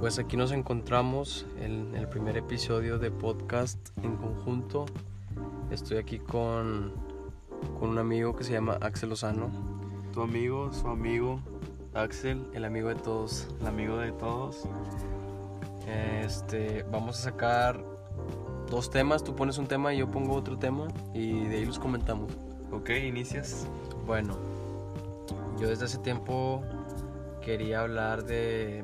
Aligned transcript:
Pues 0.00 0.18
aquí 0.18 0.34
nos 0.38 0.50
encontramos 0.50 1.44
en 1.60 1.94
el 1.94 2.08
primer 2.08 2.38
episodio 2.38 2.98
de 2.98 3.10
podcast 3.10 3.76
en 4.02 4.16
conjunto. 4.16 4.86
Estoy 5.70 5.98
aquí 5.98 6.18
con, 6.18 6.94
con 7.78 7.90
un 7.90 7.98
amigo 7.98 8.34
que 8.34 8.42
se 8.42 8.52
llama 8.52 8.78
Axel 8.80 9.10
Lozano. 9.10 9.50
Tu 10.14 10.22
amigo, 10.22 10.72
su 10.72 10.88
amigo, 10.88 11.42
Axel, 11.92 12.46
el 12.54 12.64
amigo 12.64 12.88
de 12.88 12.94
todos. 12.94 13.46
El 13.60 13.66
amigo 13.66 13.98
de 13.98 14.12
todos. 14.12 14.62
Este, 15.86 16.82
vamos 16.90 17.18
a 17.18 17.22
sacar 17.24 17.84
dos 18.70 18.88
temas. 18.88 19.22
Tú 19.22 19.36
pones 19.36 19.58
un 19.58 19.66
tema 19.66 19.92
y 19.92 19.98
yo 19.98 20.10
pongo 20.10 20.32
otro 20.32 20.58
tema 20.58 20.88
y 21.12 21.44
de 21.44 21.58
ahí 21.58 21.66
los 21.66 21.78
comentamos. 21.78 22.32
Ok, 22.72 22.88
inicias. 22.88 23.68
Bueno, 24.06 24.38
yo 25.60 25.68
desde 25.68 25.84
hace 25.84 25.98
tiempo 25.98 26.62
quería 27.42 27.82
hablar 27.82 28.24
de 28.24 28.82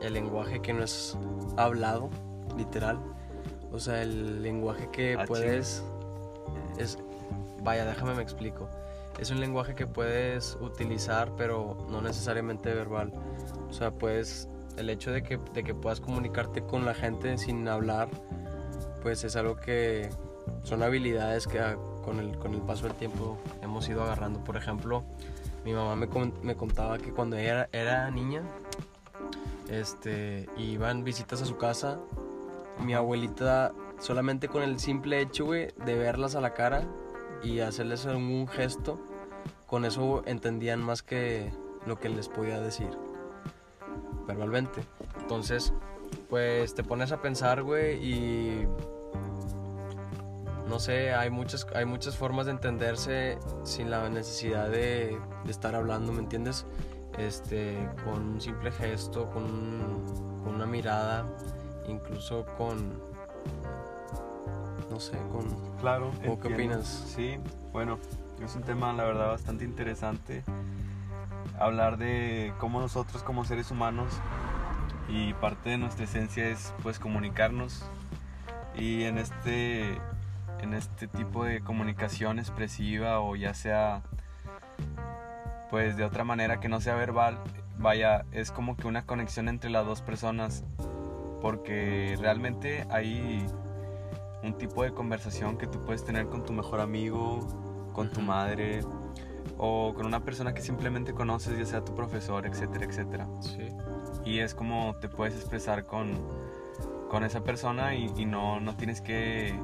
el 0.00 0.14
lenguaje 0.14 0.60
que 0.60 0.72
no 0.72 0.82
es 0.82 1.16
hablado, 1.56 2.10
literal. 2.56 2.98
O 3.72 3.78
sea, 3.78 4.02
el 4.02 4.42
lenguaje 4.42 4.88
que 4.90 5.16
Ah, 5.18 5.24
puedes 5.26 5.84
es 6.78 6.98
vaya, 7.62 7.84
déjame 7.84 8.14
me 8.14 8.22
explico. 8.22 8.68
Es 9.18 9.30
un 9.30 9.40
lenguaje 9.40 9.74
que 9.74 9.86
puedes 9.86 10.56
utilizar, 10.60 11.32
pero 11.36 11.86
no 11.90 12.00
necesariamente 12.00 12.72
verbal. 12.72 13.12
O 13.68 13.72
sea, 13.72 13.90
puedes 13.90 14.48
el 14.76 14.88
hecho 14.88 15.12
de 15.12 15.22
que, 15.22 15.38
de 15.52 15.62
que 15.62 15.74
puedas 15.74 16.00
comunicarte 16.00 16.62
con 16.62 16.84
la 16.84 16.94
gente 16.94 17.36
sin 17.36 17.68
hablar, 17.68 18.08
pues 19.02 19.24
es 19.24 19.36
algo 19.36 19.56
que 19.56 20.08
son 20.62 20.82
habilidades 20.82 21.46
que 21.46 21.60
ah, 21.60 21.76
con 22.04 22.18
el, 22.18 22.38
con 22.38 22.54
el 22.54 22.62
paso 22.62 22.86
del 22.86 22.94
tiempo 22.94 23.38
hemos 23.62 23.88
ido 23.88 24.02
agarrando. 24.02 24.42
Por 24.42 24.56
ejemplo, 24.56 25.04
mi 25.64 25.72
mamá 25.74 25.96
me, 25.96 26.08
me 26.42 26.56
contaba 26.56 26.98
que 26.98 27.12
cuando 27.12 27.36
ella 27.36 27.50
era, 27.50 27.68
era 27.72 28.10
niña, 28.10 28.42
este, 29.70 30.48
iban 30.56 31.04
visitas 31.04 31.40
a 31.42 31.46
su 31.46 31.56
casa, 31.56 31.98
mi 32.84 32.94
abuelita 32.94 33.72
solamente 33.98 34.48
con 34.48 34.62
el 34.62 34.78
simple 34.80 35.20
hecho, 35.20 35.46
güey, 35.46 35.68
de 35.84 35.96
verlas 35.96 36.34
a 36.34 36.40
la 36.40 36.54
cara 36.54 36.84
y 37.42 37.60
hacerles 37.60 38.06
algún 38.06 38.48
gesto, 38.48 38.98
con 39.66 39.84
eso 39.84 40.22
entendían 40.26 40.80
más 40.80 41.02
que 41.02 41.52
lo 41.86 41.98
que 41.98 42.08
les 42.08 42.28
podía 42.28 42.60
decir 42.60 42.90
verbalmente. 44.26 44.82
Entonces, 45.20 45.72
pues 46.28 46.74
te 46.74 46.82
pones 46.82 47.12
a 47.12 47.22
pensar, 47.22 47.62
güey, 47.62 47.96
y 48.04 48.66
no 50.68 50.78
sé, 50.78 51.14
hay 51.14 51.30
muchas, 51.30 51.66
hay 51.74 51.84
muchas 51.84 52.16
formas 52.16 52.46
de 52.46 52.52
entenderse 52.52 53.38
sin 53.64 53.90
la 53.90 54.08
necesidad 54.08 54.68
de 54.68 55.18
estar 55.48 55.74
hablando, 55.74 56.12
¿me 56.12 56.20
entiendes? 56.20 56.66
Este, 57.18 57.76
con 58.04 58.22
un 58.34 58.40
simple 58.40 58.72
gesto, 58.72 59.28
con, 59.30 59.44
un- 59.44 60.40
con 60.44 60.54
una 60.54 60.66
mirada, 60.66 61.26
incluso 61.86 62.46
con, 62.56 62.98
no 64.90 65.00
sé, 65.00 65.18
con... 65.32 65.44
Claro. 65.80 66.10
¿O 66.28 66.38
qué 66.38 66.52
opinas? 66.54 66.86
Sí, 67.14 67.38
bueno, 67.72 67.98
es 68.42 68.54
un 68.54 68.62
tema, 68.62 68.92
la 68.92 69.04
verdad, 69.04 69.28
bastante 69.28 69.64
interesante. 69.64 70.44
Hablar 71.58 71.98
de 71.98 72.54
cómo 72.58 72.80
nosotros 72.80 73.22
como 73.22 73.44
seres 73.44 73.70
humanos 73.70 74.12
y 75.08 75.34
parte 75.34 75.70
de 75.70 75.78
nuestra 75.78 76.04
esencia 76.04 76.48
es 76.48 76.72
pues 76.82 76.98
comunicarnos 76.98 77.84
y 78.78 79.02
en 79.04 79.18
este 79.18 79.98
en 80.60 80.72
este 80.74 81.06
tipo 81.08 81.44
de 81.44 81.60
comunicación 81.62 82.38
expresiva 82.38 83.20
o 83.20 83.34
ya 83.36 83.52
sea 83.52 84.02
pues 85.70 85.96
de 85.96 86.04
otra 86.04 86.24
manera 86.24 86.60
que 86.60 86.68
no 86.68 86.80
sea 86.80 86.94
verbal 86.94 87.38
vaya 87.78 88.24
es 88.32 88.50
como 88.50 88.76
que 88.76 88.86
una 88.86 89.06
conexión 89.06 89.48
entre 89.48 89.70
las 89.70 89.86
dos 89.86 90.02
personas 90.02 90.64
porque 91.40 92.16
realmente 92.20 92.86
hay 92.90 93.46
un 94.42 94.54
tipo 94.58 94.82
de 94.82 94.92
conversación 94.92 95.56
que 95.56 95.66
tú 95.66 95.84
puedes 95.84 96.04
tener 96.04 96.26
con 96.26 96.44
tu 96.44 96.52
mejor 96.52 96.80
amigo 96.80 97.40
con 97.92 98.10
tu 98.10 98.20
madre 98.20 98.80
o 99.58 99.94
con 99.94 100.06
una 100.06 100.24
persona 100.24 100.52
que 100.54 100.60
simplemente 100.60 101.14
conoces 101.14 101.58
ya 101.58 101.64
sea 101.64 101.84
tu 101.84 101.94
profesor 101.94 102.46
etcétera 102.46 102.84
etcétera 102.84 103.26
Sí. 103.40 103.68
y 104.24 104.38
es 104.40 104.54
como 104.54 104.96
te 105.00 105.08
puedes 105.08 105.34
expresar 105.34 105.86
con, 105.86 106.12
con 107.08 107.24
esa 107.24 107.42
persona 107.42 107.94
y, 107.94 108.12
y 108.16 108.26
no, 108.26 108.60
no 108.60 108.76
tienes 108.76 109.00
que 109.00 109.54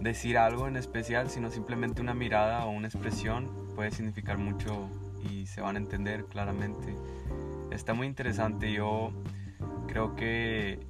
decir 0.00 0.38
algo 0.38 0.66
en 0.68 0.76
especial, 0.76 1.28
sino 1.30 1.50
simplemente 1.50 2.00
una 2.00 2.14
mirada 2.14 2.64
o 2.64 2.70
una 2.70 2.86
expresión 2.86 3.50
puede 3.74 3.90
significar 3.90 4.38
mucho 4.38 4.88
y 5.28 5.46
se 5.46 5.60
van 5.60 5.76
a 5.76 5.78
entender 5.78 6.24
claramente. 6.26 6.94
Está 7.70 7.94
muy 7.94 8.06
interesante, 8.06 8.72
yo 8.72 9.12
creo 9.86 10.14
que 10.14 10.80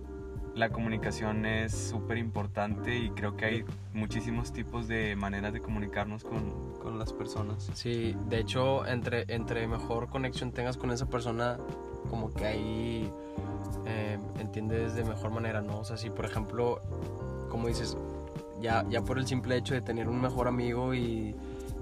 la 0.55 0.71
comunicación 0.71 1.47
es 1.47 1.73
súper 1.73 2.19
importante 2.19 2.97
y 2.97 3.11
creo 3.11 3.37
que 3.37 3.45
hay 3.45 3.65
muchísimos 3.95 4.53
tipos 4.53 4.89
de 4.89 5.15
maneras 5.17 5.53
de 5.53 5.61
comunicarnos 5.61 6.25
con, 6.25 6.75
con 6.83 6.99
las 6.99 7.13
personas. 7.13 7.71
Sí, 7.75 8.17
de 8.29 8.41
hecho, 8.41 8.87
entre, 8.87 9.25
entre 9.29 9.67
mejor 9.67 10.09
conexión 10.09 10.53
tengas 10.53 10.77
con 10.77 10.91
esa 10.91 11.07
persona, 11.07 11.59
como 12.09 12.33
que 12.33 12.47
ahí 12.47 13.13
eh, 13.87 14.19
entiendes 14.39 14.95
de 14.95 15.05
mejor 15.05 15.31
manera, 15.31 15.63
¿no? 15.63 15.79
O 15.79 15.85
sea, 15.85 15.97
si 15.97 16.11
por 16.11 16.25
ejemplo, 16.25 16.81
como 17.49 17.69
dices, 17.69 17.97
ya, 18.61 18.85
ya 18.89 19.03
por 19.03 19.19
el 19.19 19.27
simple 19.27 19.57
hecho 19.57 19.75
de 19.75 19.81
tener 19.81 20.09
un 20.09 20.21
mejor 20.21 20.49
amigo 20.49 20.95
y, 20.95 21.35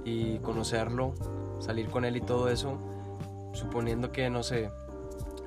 y 0.04 0.38
conocerlo, 0.40 1.14
salir 1.58 1.88
con 1.88 2.04
él 2.04 2.16
y 2.16 2.20
todo 2.20 2.48
eso, 2.48 2.78
suponiendo 3.52 4.12
que, 4.12 4.30
no 4.30 4.42
sé, 4.42 4.70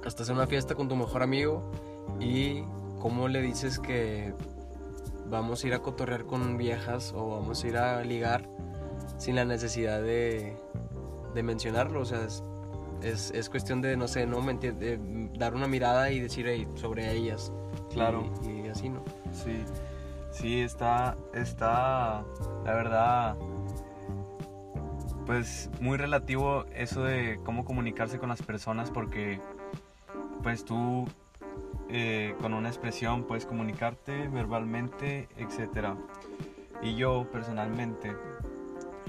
estás 0.05 0.29
en 0.29 0.35
una 0.35 0.47
fiesta 0.47 0.75
con 0.75 0.87
tu 0.87 0.95
mejor 0.95 1.23
amigo 1.23 1.71
y 2.19 2.63
cómo 2.99 3.27
le 3.27 3.41
dices 3.41 3.79
que 3.79 4.33
vamos 5.27 5.63
a 5.63 5.67
ir 5.67 5.73
a 5.73 5.79
cotorrear 5.79 6.25
con 6.25 6.57
viejas 6.57 7.13
o 7.15 7.29
vamos 7.29 7.63
a 7.63 7.67
ir 7.67 7.77
a 7.77 8.03
ligar 8.03 8.49
sin 9.17 9.35
la 9.35 9.45
necesidad 9.45 10.01
de, 10.01 10.57
de 11.33 11.43
mencionarlo. 11.43 12.01
O 12.01 12.05
sea, 12.05 12.23
es, 12.25 12.43
es, 13.01 13.31
es 13.31 13.49
cuestión 13.49 13.81
de, 13.81 13.95
no 13.95 14.07
sé, 14.07 14.25
¿no? 14.25 14.41
¿Me 14.41 14.51
entiendes? 14.51 14.99
De 14.99 15.29
dar 15.37 15.55
una 15.55 15.67
mirada 15.67 16.11
y 16.11 16.19
decir 16.19 16.47
"Ey, 16.47 16.67
sobre 16.75 17.11
ellas. 17.11 17.51
Claro. 17.91 18.29
Y, 18.43 18.65
y 18.65 18.67
así, 18.67 18.89
¿no? 18.89 19.03
Sí, 19.31 19.63
sí, 20.31 20.61
está, 20.61 21.15
está, 21.33 22.23
la 22.65 22.73
verdad, 22.73 23.37
pues 25.25 25.69
muy 25.79 25.97
relativo 25.97 26.65
eso 26.73 27.03
de 27.03 27.39
cómo 27.43 27.65
comunicarse 27.65 28.19
con 28.19 28.29
las 28.29 28.41
personas 28.41 28.91
porque 28.91 29.39
pues 30.43 30.65
tú 30.65 31.07
eh, 31.89 32.35
con 32.39 32.53
una 32.53 32.69
expresión 32.69 33.25
puedes 33.25 33.45
comunicarte 33.45 34.27
verbalmente, 34.29 35.27
etcétera. 35.37 35.97
Y 36.81 36.95
yo 36.95 37.27
personalmente, 37.31 38.15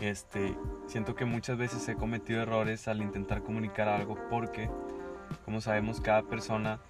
este, 0.00 0.56
siento 0.86 1.14
que 1.14 1.24
muchas 1.24 1.56
veces 1.56 1.88
he 1.88 1.94
cometido 1.94 2.42
errores 2.42 2.88
al 2.88 3.00
intentar 3.00 3.42
comunicar 3.42 3.88
algo 3.88 4.18
porque, 4.28 4.68
como 5.44 5.60
sabemos, 5.60 6.00
cada 6.00 6.22
persona 6.22 6.80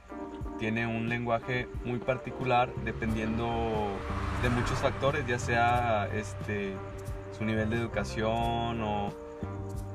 tiene 0.59 0.87
un 0.87 1.09
lenguaje 1.09 1.69
muy 1.85 1.99
particular 1.99 2.73
dependiendo 2.85 3.47
de 4.43 4.49
muchos 4.49 4.79
factores, 4.79 5.27
ya 5.27 5.39
sea 5.39 6.09
este 6.15 6.75
su 7.33 7.45
nivel 7.45 7.71
de 7.71 7.77
educación 7.77 8.83
o 8.83 9.13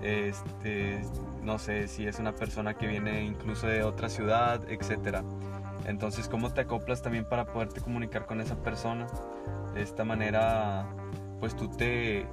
este 0.01 1.01
no 1.43 1.57
sé 1.59 1.87
si 1.87 2.05
es 2.05 2.19
una 2.19 2.33
persona 2.33 2.73
que 2.73 2.87
viene 2.87 3.23
incluso 3.23 3.67
de 3.67 3.83
otra 3.83 4.09
ciudad, 4.09 4.69
etcétera. 4.69 5.23
Entonces, 5.85 6.27
¿cómo 6.27 6.51
te 6.53 6.61
acoplas 6.61 7.01
también 7.01 7.23
para 7.23 7.45
poderte 7.45 7.79
comunicar 7.79 8.25
con 8.25 8.41
esa 8.41 8.61
persona? 8.61 9.07
De 9.73 9.81
esta 9.81 10.03
manera, 10.03 10.85
pues 11.39 11.55
tú 11.55 11.69
te 11.69 12.27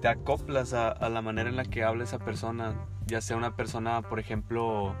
te 0.00 0.08
acoplas 0.08 0.72
a, 0.72 0.88
a 0.88 1.08
la 1.08 1.20
manera 1.20 1.50
en 1.50 1.56
la 1.56 1.64
que 1.64 1.82
habla 1.82 2.04
esa 2.04 2.18
persona, 2.18 2.74
ya 3.06 3.20
sea 3.20 3.36
una 3.36 3.56
persona, 3.56 4.02
por 4.02 4.18
ejemplo, 4.18 4.94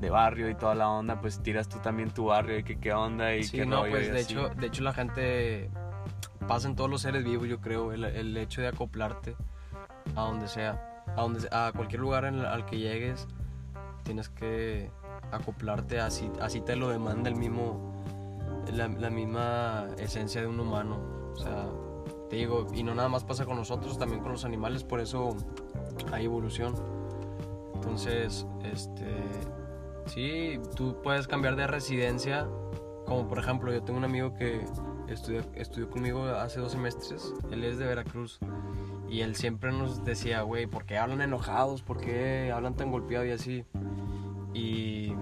de 0.00 0.10
barrio 0.10 0.50
y 0.50 0.54
toda 0.54 0.74
la 0.74 0.88
onda, 0.88 1.20
pues 1.20 1.42
tiras 1.42 1.68
tú 1.68 1.78
también 1.78 2.10
tu 2.10 2.26
barrio 2.26 2.58
y 2.58 2.62
que 2.62 2.78
qué 2.78 2.92
onda 2.92 3.34
y 3.34 3.44
Sí, 3.44 3.58
qué 3.58 3.66
no, 3.66 3.84
pues 3.88 4.12
de 4.12 4.20
hecho, 4.20 4.50
de 4.50 4.66
hecho 4.66 4.82
la 4.82 4.92
gente 4.92 5.70
pasa 6.46 6.68
en 6.68 6.76
todos 6.76 6.90
los 6.90 7.02
seres 7.02 7.24
vivos, 7.24 7.48
yo 7.48 7.60
creo, 7.60 7.92
el, 7.92 8.04
el 8.04 8.36
hecho 8.36 8.60
de 8.60 8.68
acoplarte 8.68 9.36
a 10.16 10.22
donde 10.22 10.48
sea, 10.48 11.02
a 11.16 11.22
donde 11.22 11.48
a 11.50 11.72
cualquier 11.74 12.00
lugar 12.00 12.24
al 12.24 12.66
que 12.66 12.78
llegues, 12.78 13.26
tienes 14.04 14.28
que 14.28 14.90
acoplarte 15.32 16.00
así, 16.00 16.30
así 16.40 16.60
te 16.60 16.76
lo 16.76 16.88
demanda 16.88 17.28
el 17.28 17.36
mismo, 17.36 18.02
la, 18.72 18.88
la 18.88 19.10
misma 19.10 19.86
esencia 19.98 20.40
de 20.40 20.46
un 20.46 20.60
humano, 20.60 20.98
o 21.32 21.36
sea, 21.36 21.68
te 22.28 22.36
digo, 22.36 22.66
y 22.72 22.82
no 22.82 22.94
nada 22.94 23.08
más 23.08 23.24
pasa 23.24 23.44
con 23.44 23.56
nosotros, 23.56 23.98
también 23.98 24.20
con 24.22 24.32
los 24.32 24.44
animales, 24.44 24.84
por 24.84 25.00
eso 25.00 25.36
hay 26.12 26.24
evolución. 26.24 26.74
Entonces, 27.74 28.46
este, 28.64 29.14
sí, 30.06 30.60
tú 30.74 31.00
puedes 31.02 31.26
cambiar 31.26 31.56
de 31.56 31.66
residencia, 31.66 32.46
como 33.06 33.28
por 33.28 33.38
ejemplo, 33.38 33.72
yo 33.72 33.82
tengo 33.82 33.98
un 33.98 34.04
amigo 34.04 34.34
que 34.34 34.64
estudió, 35.08 35.42
estudió 35.54 35.90
conmigo 35.90 36.24
hace 36.24 36.60
dos 36.60 36.72
semestres, 36.72 37.32
él 37.50 37.64
es 37.64 37.78
de 37.78 37.86
Veracruz, 37.86 38.38
y 39.08 39.20
él 39.20 39.34
siempre 39.36 39.70
nos 39.72 40.04
decía, 40.04 40.42
güey, 40.42 40.66
¿por 40.66 40.84
qué 40.86 40.98
hablan 40.98 41.20
enojados? 41.20 41.82
¿Por 41.82 42.00
qué 42.00 42.50
hablan 42.52 42.74
tan 42.74 42.90
golpeados 42.90 43.26
y 43.28 43.30
así? 43.30 43.64
Y 44.54 45.14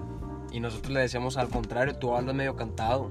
y 0.53 0.61
nosotros 0.61 0.93
le 0.93 1.01
decíamos 1.01 1.39
al 1.39 1.49
contrario, 1.49 1.97
tú 1.97 2.15
hablas 2.15 2.35
medio 2.35 2.57
cantado. 2.57 3.09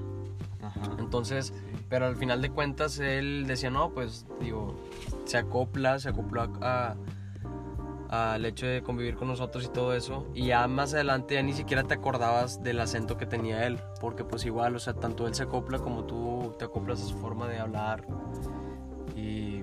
Ajá. 0.62 0.80
Entonces, 1.00 1.52
pero 1.88 2.06
al 2.06 2.14
final 2.14 2.40
de 2.40 2.50
cuentas 2.50 3.00
él 3.00 3.46
decía, 3.48 3.68
no, 3.68 3.90
pues 3.90 4.26
digo, 4.40 4.76
se 5.24 5.38
acopla, 5.38 5.98
se 5.98 6.10
acopló 6.10 6.42
a- 6.60 6.94
al 8.12 8.44
hecho 8.44 8.66
de 8.66 8.82
convivir 8.82 9.16
con 9.16 9.28
nosotros 9.28 9.64
y 9.64 9.68
todo 9.68 9.94
eso. 9.94 10.26
Y 10.34 10.48
ya 10.48 10.68
más 10.68 10.92
adelante 10.92 11.34
ya 11.34 11.42
ni 11.42 11.54
siquiera 11.54 11.82
te 11.82 11.94
acordabas 11.94 12.62
del 12.62 12.78
acento 12.78 13.16
que 13.16 13.24
tenía 13.24 13.66
él, 13.66 13.80
porque 14.00 14.22
pues 14.22 14.44
igual, 14.44 14.76
o 14.76 14.78
sea, 14.78 14.92
tanto 14.92 15.26
él 15.26 15.34
se 15.34 15.44
acopla 15.44 15.78
como 15.78 16.04
tú 16.04 16.54
te 16.58 16.66
acoplas 16.66 17.00
a 17.02 17.06
su 17.06 17.16
forma 17.16 17.48
de 17.48 17.58
hablar. 17.58 18.04
Y 19.16 19.62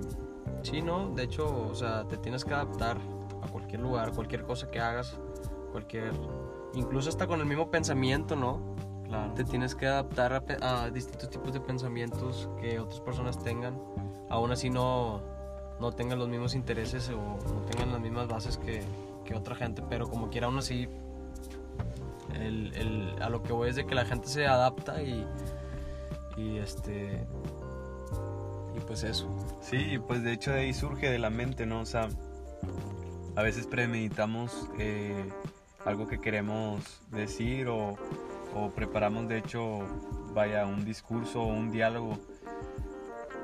sí, 0.63 0.81
¿no? 0.81 1.09
De 1.09 1.23
hecho, 1.23 1.67
o 1.69 1.75
sea, 1.75 2.07
te 2.07 2.17
tienes 2.17 2.43
que 2.43 2.55
adaptar 2.55 2.97
a 3.43 3.47
cualquier 3.49 3.81
lugar, 3.81 4.13
cualquier 4.13 4.43
cosa 4.43 4.69
que 4.71 4.79
hagas, 4.79 5.19
cualquier... 5.71 6.11
Incluso 6.73 7.09
hasta 7.09 7.27
con 7.27 7.39
el 7.39 7.45
mismo 7.45 7.69
pensamiento, 7.69 8.35
¿no? 8.35 8.75
Claro. 9.05 9.33
te 9.33 9.43
tienes 9.43 9.73
que 9.73 9.87
adaptar 9.87 10.33
a, 10.33 10.83
a 10.83 10.91
distintos 10.91 11.31
tipos 11.31 11.51
de 11.51 11.59
pensamientos 11.59 12.47
que 12.61 12.79
otras 12.79 13.01
personas 13.01 13.39
tengan, 13.39 13.75
aún 14.29 14.51
así 14.51 14.69
no, 14.69 15.23
no 15.79 15.91
tengan 15.91 16.19
los 16.19 16.27
mismos 16.29 16.55
intereses 16.55 17.09
o 17.09 17.15
no 17.53 17.61
tengan 17.69 17.91
las 17.91 18.01
mismas 18.01 18.27
bases 18.27 18.57
que, 18.57 18.81
que 19.25 19.35
otra 19.35 19.55
gente, 19.55 19.81
pero 19.89 20.09
como 20.09 20.29
quiera 20.29 20.47
aún 20.47 20.57
así, 20.57 20.87
el, 22.35 22.73
el- 22.75 23.21
a 23.21 23.29
lo 23.29 23.43
que 23.43 23.53
voy 23.53 23.69
es 23.69 23.75
de 23.75 23.85
que 23.85 23.95
la 23.95 24.05
gente 24.05 24.27
se 24.27 24.45
adapta 24.47 25.01
y, 25.01 25.25
y 26.37 26.57
este... 26.57 27.25
Y 28.75 28.79
pues 28.81 29.03
eso. 29.03 29.27
Sí, 29.61 29.99
pues 30.07 30.23
de 30.23 30.33
hecho 30.33 30.51
de 30.51 30.59
ahí 30.61 30.73
surge 30.73 31.09
de 31.09 31.19
la 31.19 31.29
mente, 31.29 31.65
¿no? 31.65 31.81
O 31.81 31.85
sea, 31.85 32.07
a 33.35 33.41
veces 33.41 33.65
premeditamos 33.67 34.69
eh, 34.77 35.25
algo 35.85 36.07
que 36.07 36.19
queremos 36.21 37.01
decir 37.09 37.67
o, 37.67 37.95
o 38.55 38.69
preparamos 38.69 39.27
de 39.27 39.39
hecho, 39.39 39.79
vaya, 40.33 40.65
un 40.65 40.85
discurso 40.85 41.41
o 41.41 41.47
un 41.47 41.71
diálogo. 41.71 42.17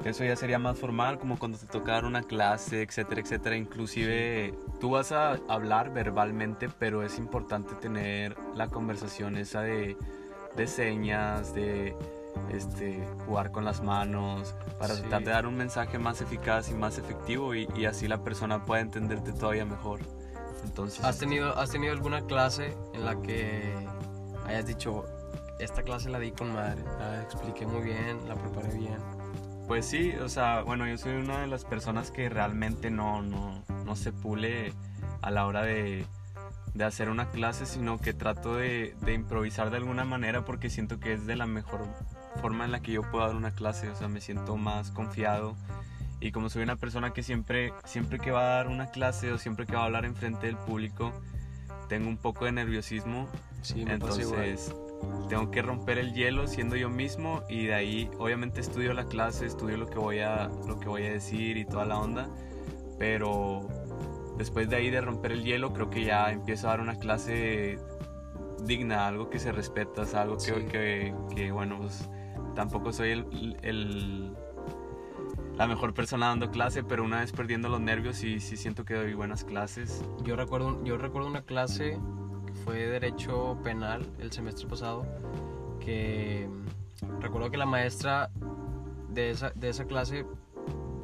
Eso 0.04 0.24
ya 0.24 0.36
sería 0.36 0.60
más 0.60 0.78
formal, 0.78 1.18
como 1.18 1.40
cuando 1.40 1.58
te 1.58 1.66
toca 1.66 1.94
dar 1.94 2.06
una 2.06 2.22
clase, 2.22 2.84
etcétera, 2.84 3.22
etcétera. 3.22 3.56
Inclusive 3.56 4.54
tú 4.80 4.92
vas 4.92 5.12
a 5.12 5.40
hablar 5.48 5.92
verbalmente, 5.94 6.70
pero 6.70 7.02
es 7.02 7.18
importante 7.18 7.74
tener 7.76 8.36
la 8.54 8.68
conversación 8.68 9.36
esa 9.36 9.62
de, 9.62 9.98
de 10.56 10.68
señas, 10.68 11.56
de 11.56 11.96
este, 12.52 13.04
jugar 13.26 13.52
con 13.52 13.66
las 13.66 13.82
manos, 13.82 14.54
para 14.78 14.94
Sí. 14.94 15.02
tratar 15.02 15.24
de 15.24 15.32
dar 15.32 15.48
un 15.48 15.56
mensaje 15.58 15.98
más 15.98 16.22
eficaz 16.22 16.70
y 16.70 16.76
más 16.76 17.00
efectivo 17.00 17.56
y, 17.56 17.68
y 17.76 17.86
así 17.86 18.08
la 18.08 18.24
persona 18.24 18.64
pueda 18.64 18.82
entenderte 18.82 19.34
todavía 19.34 19.66
mejor. 19.66 20.02
Entonces, 20.64 21.04
¿Has 21.04 21.18
tenido, 21.18 21.58
¿Has 21.58 21.72
tenido 21.72 21.94
alguna 21.94 22.22
clase 22.26 22.76
en 22.94 23.06
la 23.06 23.20
que 23.22 23.74
hayas 24.46 24.68
dicho, 24.68 25.04
esta 25.60 25.82
clase 25.82 26.10
la 26.10 26.20
di 26.20 26.32
con 26.32 26.54
madre, 26.54 26.84
la 27.00 27.24
expliqué 27.24 27.66
muy 27.66 27.82
bien, 27.82 28.28
la 28.28 28.36
preparé 28.36 28.72
bien? 28.78 28.98
Pues 29.68 29.86
sí, 29.86 30.12
o 30.22 30.30
sea, 30.30 30.62
bueno, 30.62 30.88
yo 30.88 30.98
soy 30.98 31.14
una 31.14 31.42
de 31.42 31.48
las 31.48 31.66
personas 31.66 32.12
que 32.12 32.30
realmente 32.30 32.92
no, 32.92 33.22
no, 33.22 33.64
no 33.84 33.96
se 33.96 34.12
pule 34.12 34.74
a 35.22 35.32
la 35.32 35.46
hora 35.48 35.64
de, 35.64 36.06
de 36.74 36.84
hacer 36.84 37.10
una 37.10 37.30
clase, 37.32 37.66
sino 37.66 38.00
que 38.00 38.14
trato 38.14 38.56
de, 38.56 38.96
de 39.02 39.14
improvisar 39.14 39.72
de 39.72 39.78
alguna 39.78 40.06
manera 40.06 40.46
porque 40.46 40.70
siento 40.70 41.00
que 41.00 41.14
es 41.14 41.26
de 41.26 41.36
la 41.36 41.48
mejor 41.48 41.88
forma 42.42 42.66
en 42.66 42.72
la 42.72 42.82
que 42.82 42.92
yo 42.92 43.02
puedo 43.02 43.26
dar 43.26 43.36
una 43.36 43.52
clase, 43.52 43.90
o 43.90 43.96
sea, 43.96 44.08
me 44.08 44.22
siento 44.22 44.56
más 44.56 44.92
confiado 44.92 45.56
y 46.20 46.32
como 46.32 46.50
soy 46.50 46.64
una 46.64 46.76
persona 46.76 47.12
que 47.12 47.24
siempre, 47.24 47.74
siempre 47.86 48.20
que 48.20 48.32
va 48.32 48.42
a 48.42 48.56
dar 48.58 48.68
una 48.68 48.88
clase 48.88 49.32
o 49.32 49.38
siempre 49.38 49.66
que 49.66 49.76
va 49.76 49.82
a 49.82 49.86
hablar 49.86 50.06
enfrente 50.06 50.48
del 50.48 50.58
público, 50.58 51.12
tengo 51.88 52.08
un 52.08 52.18
poco 52.18 52.46
de 52.46 52.52
nerviosismo, 52.52 53.30
Sí, 53.62 53.84
me 53.84 53.98
pasa 53.98 54.22
igual. 54.22 54.58
Tengo 55.30 55.50
que 55.52 55.62
romper 55.62 55.98
el 55.98 56.14
hielo 56.14 56.48
siendo 56.48 56.76
yo 56.76 56.90
mismo 56.90 57.42
y 57.50 57.66
de 57.66 57.74
ahí 57.74 58.10
obviamente 58.20 58.62
estudio 58.62 58.94
la 58.94 59.06
clase, 59.06 59.46
estudio 59.46 59.78
lo 59.78 59.88
que 59.88 59.98
voy 59.98 60.20
a, 60.20 60.50
lo 60.68 60.80
que 60.80 60.88
voy 60.88 61.04
a 61.04 61.12
decir 61.12 61.58
y 61.58 61.66
toda 61.66 61.86
la 61.86 61.98
onda, 62.00 62.30
pero 63.00 63.68
después 64.38 64.70
de 64.70 64.76
ahí 64.76 64.90
de 64.90 65.02
romper 65.02 65.32
el 65.32 65.44
hielo 65.44 65.74
creo 65.74 65.90
que 65.90 66.04
ya 66.06 66.32
empiezo 66.32 66.68
a 66.68 66.72
dar 66.72 66.82
una 66.82 66.96
clase 67.00 67.80
digna, 68.66 69.08
algo 69.08 69.30
que 69.30 69.40
se 69.40 69.52
respeta, 69.52 70.02
o 70.02 70.06
sea, 70.06 70.22
algo 70.22 70.38
que, 70.38 70.44
Sí. 70.44 70.54
que, 70.72 71.14
que, 71.36 71.52
bueno, 71.52 71.78
pues 71.80 72.10
tampoco 72.56 72.92
soy 72.94 73.10
el, 73.12 73.58
el- 73.64 74.34
la 75.58 75.68
mejor 75.68 75.94
persona 75.94 76.28
dando 76.28 76.52
clase, 76.52 76.84
pero 76.84 77.04
una 77.04 77.22
vez 77.22 77.32
perdiendo 77.32 77.70
los 77.70 77.80
nervios 77.80 78.18
sí, 78.18 78.40
sí 78.42 78.58
siento 78.58 78.84
que 78.84 78.94
doy 78.94 79.14
buenas 79.14 79.44
clases. 79.46 80.04
Yo 80.24 80.36
recuerdo, 80.36 80.84
yo 80.84 80.98
recuerdo 80.98 81.30
una 81.30 81.44
clase 81.44 81.98
fue 82.64 82.76
de 82.76 82.88
Derecho 82.88 83.58
Penal 83.64 84.06
el 84.20 84.32
semestre 84.32 84.68
pasado, 84.68 85.06
que 85.80 86.50
recuerdo 87.20 87.52
que 87.52 87.58
la 87.58 87.66
maestra 87.66 88.32
de 89.10 89.30
esa, 89.32 89.52
de 89.52 89.70
esa 89.70 89.86
clase, 89.86 90.26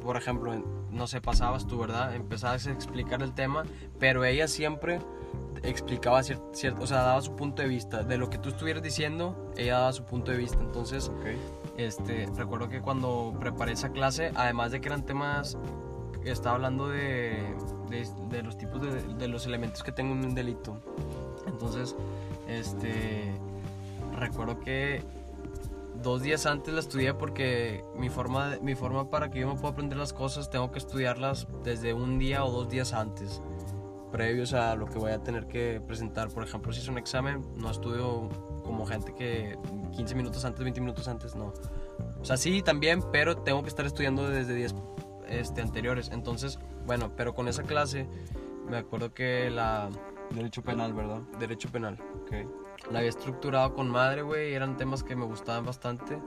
por 0.00 0.16
ejemplo, 0.16 0.52
no 0.90 1.06
sé, 1.06 1.20
pasabas 1.20 1.66
tú, 1.66 1.78
¿verdad? 1.78 2.14
Empezabas 2.14 2.66
a 2.66 2.72
explicar 2.72 3.22
el 3.22 3.34
tema, 3.34 3.64
pero 3.98 4.24
ella 4.24 4.48
siempre 4.48 5.00
explicaba 5.62 6.22
cierto, 6.22 6.82
o 6.82 6.86
sea, 6.86 7.02
daba 7.02 7.20
su 7.22 7.34
punto 7.34 7.62
de 7.62 7.68
vista. 7.68 8.02
De 8.02 8.18
lo 8.18 8.28
que 8.30 8.38
tú 8.38 8.50
estuvieras 8.50 8.82
diciendo, 8.82 9.52
ella 9.56 9.78
daba 9.78 9.92
su 9.92 10.04
punto 10.04 10.30
de 10.30 10.38
vista. 10.38 10.58
Entonces, 10.60 11.10
este, 11.76 12.26
recuerdo 12.36 12.68
que 12.68 12.80
cuando 12.80 13.34
preparé 13.40 13.72
esa 13.72 13.90
clase, 13.92 14.32
además 14.34 14.72
de 14.72 14.80
que 14.80 14.88
eran 14.88 15.04
temas, 15.04 15.56
estaba 16.24 16.56
hablando 16.56 16.88
de, 16.88 17.54
de, 17.88 18.08
de 18.28 18.42
los 18.42 18.58
tipos 18.58 18.80
de, 18.80 19.02
de 19.14 19.28
los 19.28 19.46
elementos 19.46 19.82
que 19.82 19.92
tengo 19.92 20.12
en 20.12 20.24
un 20.24 20.34
delito. 20.34 20.80
Entonces, 21.52 21.94
este, 22.48 23.32
recuerdo 24.18 24.60
que 24.60 25.02
dos 26.02 26.22
días 26.22 26.46
antes 26.46 26.72
la 26.74 26.80
estudié 26.80 27.14
porque 27.14 27.84
mi 27.96 28.08
forma, 28.08 28.56
mi 28.62 28.74
forma 28.74 29.10
para 29.10 29.30
que 29.30 29.40
yo 29.40 29.48
me 29.48 29.54
pueda 29.54 29.72
aprender 29.72 29.98
las 29.98 30.12
cosas 30.12 30.50
tengo 30.50 30.72
que 30.72 30.78
estudiarlas 30.78 31.46
desde 31.62 31.94
un 31.94 32.18
día 32.18 32.44
o 32.44 32.50
dos 32.50 32.68
días 32.68 32.92
antes, 32.92 33.40
previos 34.10 34.52
a 34.52 34.74
lo 34.74 34.86
que 34.86 34.98
voy 34.98 35.12
a 35.12 35.22
tener 35.22 35.46
que 35.46 35.80
presentar. 35.86 36.28
Por 36.28 36.44
ejemplo, 36.44 36.72
si 36.72 36.80
es 36.80 36.88
un 36.88 36.98
examen, 36.98 37.44
no 37.56 37.70
estudio 37.70 38.28
como 38.64 38.86
gente 38.86 39.14
que 39.14 39.58
15 39.96 40.14
minutos 40.14 40.44
antes, 40.44 40.62
20 40.62 40.80
minutos 40.80 41.08
antes, 41.08 41.34
no. 41.34 41.52
O 42.20 42.24
sea, 42.24 42.36
sí, 42.36 42.62
también, 42.62 43.02
pero 43.10 43.36
tengo 43.36 43.62
que 43.62 43.68
estar 43.68 43.86
estudiando 43.86 44.28
desde 44.28 44.54
días 44.54 44.74
este, 45.28 45.62
anteriores. 45.62 46.10
Entonces, 46.12 46.58
bueno, 46.86 47.12
pero 47.16 47.34
con 47.34 47.48
esa 47.48 47.62
clase 47.62 48.06
me 48.68 48.76
acuerdo 48.76 49.12
que 49.12 49.50
la 49.50 49.90
Derecho 50.34 50.62
penal, 50.62 50.92
¿verdad? 50.94 51.20
Derecho 51.38 51.68
Penal 51.70 51.98
Ok. 52.22 52.32
la 52.90 52.98
había 53.00 53.10
estructurado 53.10 53.74
con 53.74 53.90
madre, 53.90 54.22
güey. 54.22 54.54
Eran 54.54 54.76
temas 54.76 55.02
que 55.04 55.14
me 55.16 55.24
gustaban 55.24 55.64
bastante. 55.66 56.18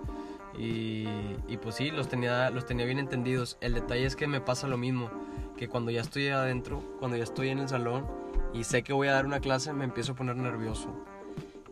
Y, 0.58 1.06
y 1.48 1.58
pues 1.62 1.76
sí, 1.76 1.92
los 1.92 2.08
tenía, 2.08 2.50
los 2.50 2.66
tenía 2.66 2.86
bien 2.86 3.00
entendidos. 3.00 3.58
El 3.62 3.74
detalle 3.74 4.06
es 4.06 4.16
que 4.16 4.28
me 4.28 4.42
pasa 4.42 4.68
lo 4.68 4.78
mismo. 4.78 5.10
Que 5.58 5.68
cuando 5.68 5.92
ya 5.92 6.02
estoy 6.02 6.28
adentro, 6.30 6.82
cuando 7.00 7.18
ya 7.18 7.24
estoy 7.24 7.50
en 7.50 7.60
el 7.60 7.68
salón 7.70 8.06
y 8.54 8.64
sé 8.64 8.84
que 8.84 8.94
voy 8.94 9.08
a 9.08 9.14
dar 9.14 9.26
una 9.26 9.40
clase, 9.40 9.74
me 9.74 9.86
empiezo 9.86 10.12
a 10.14 10.16
poner 10.16 10.36
nervioso. 10.36 10.90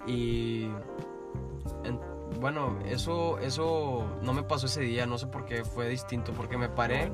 Y 0.08 0.64
en- 1.84 2.00
bueno, 2.40 2.78
eso, 2.86 3.38
eso 3.40 4.06
no 4.22 4.34
me 4.34 4.44
pasó 4.44 4.66
ese 4.66 4.82
día. 4.82 5.06
No 5.06 5.18
sé 5.18 5.28
por 5.28 5.46
qué 5.46 5.64
fue 5.64 5.88
distinto. 5.88 6.34
Porque 6.34 6.58
me 6.58 6.68
paré, 6.68 7.12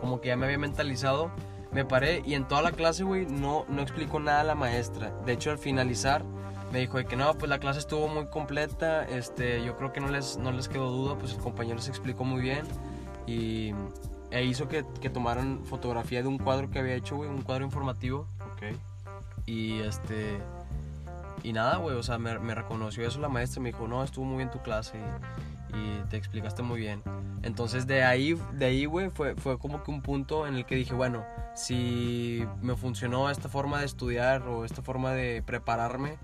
como 0.00 0.20
que 0.20 0.28
ya 0.28 0.36
me 0.36 0.46
había 0.46 0.58
mentalizado. 0.58 1.30
Me 1.72 1.84
paré 1.84 2.22
y 2.24 2.34
en 2.34 2.46
toda 2.46 2.62
la 2.62 2.72
clase, 2.72 3.02
güey, 3.02 3.26
no, 3.26 3.64
no 3.68 3.82
explicó 3.82 4.20
nada 4.20 4.40
a 4.40 4.44
la 4.44 4.54
maestra. 4.54 5.10
De 5.24 5.32
hecho, 5.32 5.50
al 5.50 5.58
finalizar, 5.58 6.22
me 6.70 6.80
dijo 6.80 6.98
de 6.98 7.04
que 7.06 7.16
no, 7.16 7.32
pues 7.34 7.48
la 7.48 7.58
clase 7.58 7.78
estuvo 7.78 8.08
muy 8.08 8.26
completa, 8.26 9.04
este, 9.04 9.64
yo 9.64 9.76
creo 9.76 9.92
que 9.92 10.00
no 10.00 10.08
les, 10.08 10.36
no 10.36 10.52
les 10.52 10.68
quedó 10.68 10.90
duda, 10.90 11.16
pues 11.18 11.32
el 11.32 11.38
compañero 11.40 11.80
se 11.80 11.90
explicó 11.90 12.24
muy 12.24 12.40
bien 12.42 12.66
y 13.26 13.72
e 14.30 14.44
hizo 14.44 14.68
que, 14.68 14.84
que 15.00 15.10
tomaran 15.10 15.62
fotografía 15.64 16.22
de 16.22 16.28
un 16.28 16.38
cuadro 16.38 16.70
que 16.70 16.78
había 16.78 16.94
hecho, 16.94 17.16
güey, 17.16 17.28
un 17.28 17.42
cuadro 17.42 17.64
informativo 17.64 18.26
Ok. 18.54 18.76
y 19.46 19.80
este 19.80 20.38
y 21.42 21.52
nada, 21.52 21.76
güey, 21.76 21.96
o 21.96 22.02
sea, 22.02 22.18
me, 22.18 22.38
me 22.38 22.54
reconoció 22.54 23.06
eso 23.06 23.20
la 23.20 23.28
maestra, 23.28 23.60
me 23.60 23.70
dijo, 23.72 23.86
no, 23.88 24.02
estuvo 24.04 24.24
muy 24.24 24.38
bien 24.38 24.50
tu 24.50 24.60
clase 24.62 24.98
y, 25.74 26.08
te 26.10 26.16
explicaste 26.16 26.62
muy 26.62 26.80
bien. 26.80 27.02
Entonces 27.42 27.86
de 27.86 28.04
ahí, 28.04 28.38
de 28.54 28.66
ahí, 28.66 28.84
güey, 28.84 29.10
fue, 29.10 29.34
fue 29.36 29.58
como 29.58 29.82
que 29.82 29.90
un 29.90 30.02
punto 30.02 30.46
en 30.46 30.54
el 30.54 30.64
que 30.66 30.74
dije, 30.76 30.94
bueno, 30.94 31.24
si 31.54 32.44
me 32.60 32.76
funcionó 32.76 33.30
esta 33.30 33.48
forma 33.48 33.80
de 33.80 33.86
estudiar 33.86 34.42
o 34.48 34.64
esta 34.64 34.82
forma 34.82 35.12
de 35.12 35.42
prepararme 35.44 36.18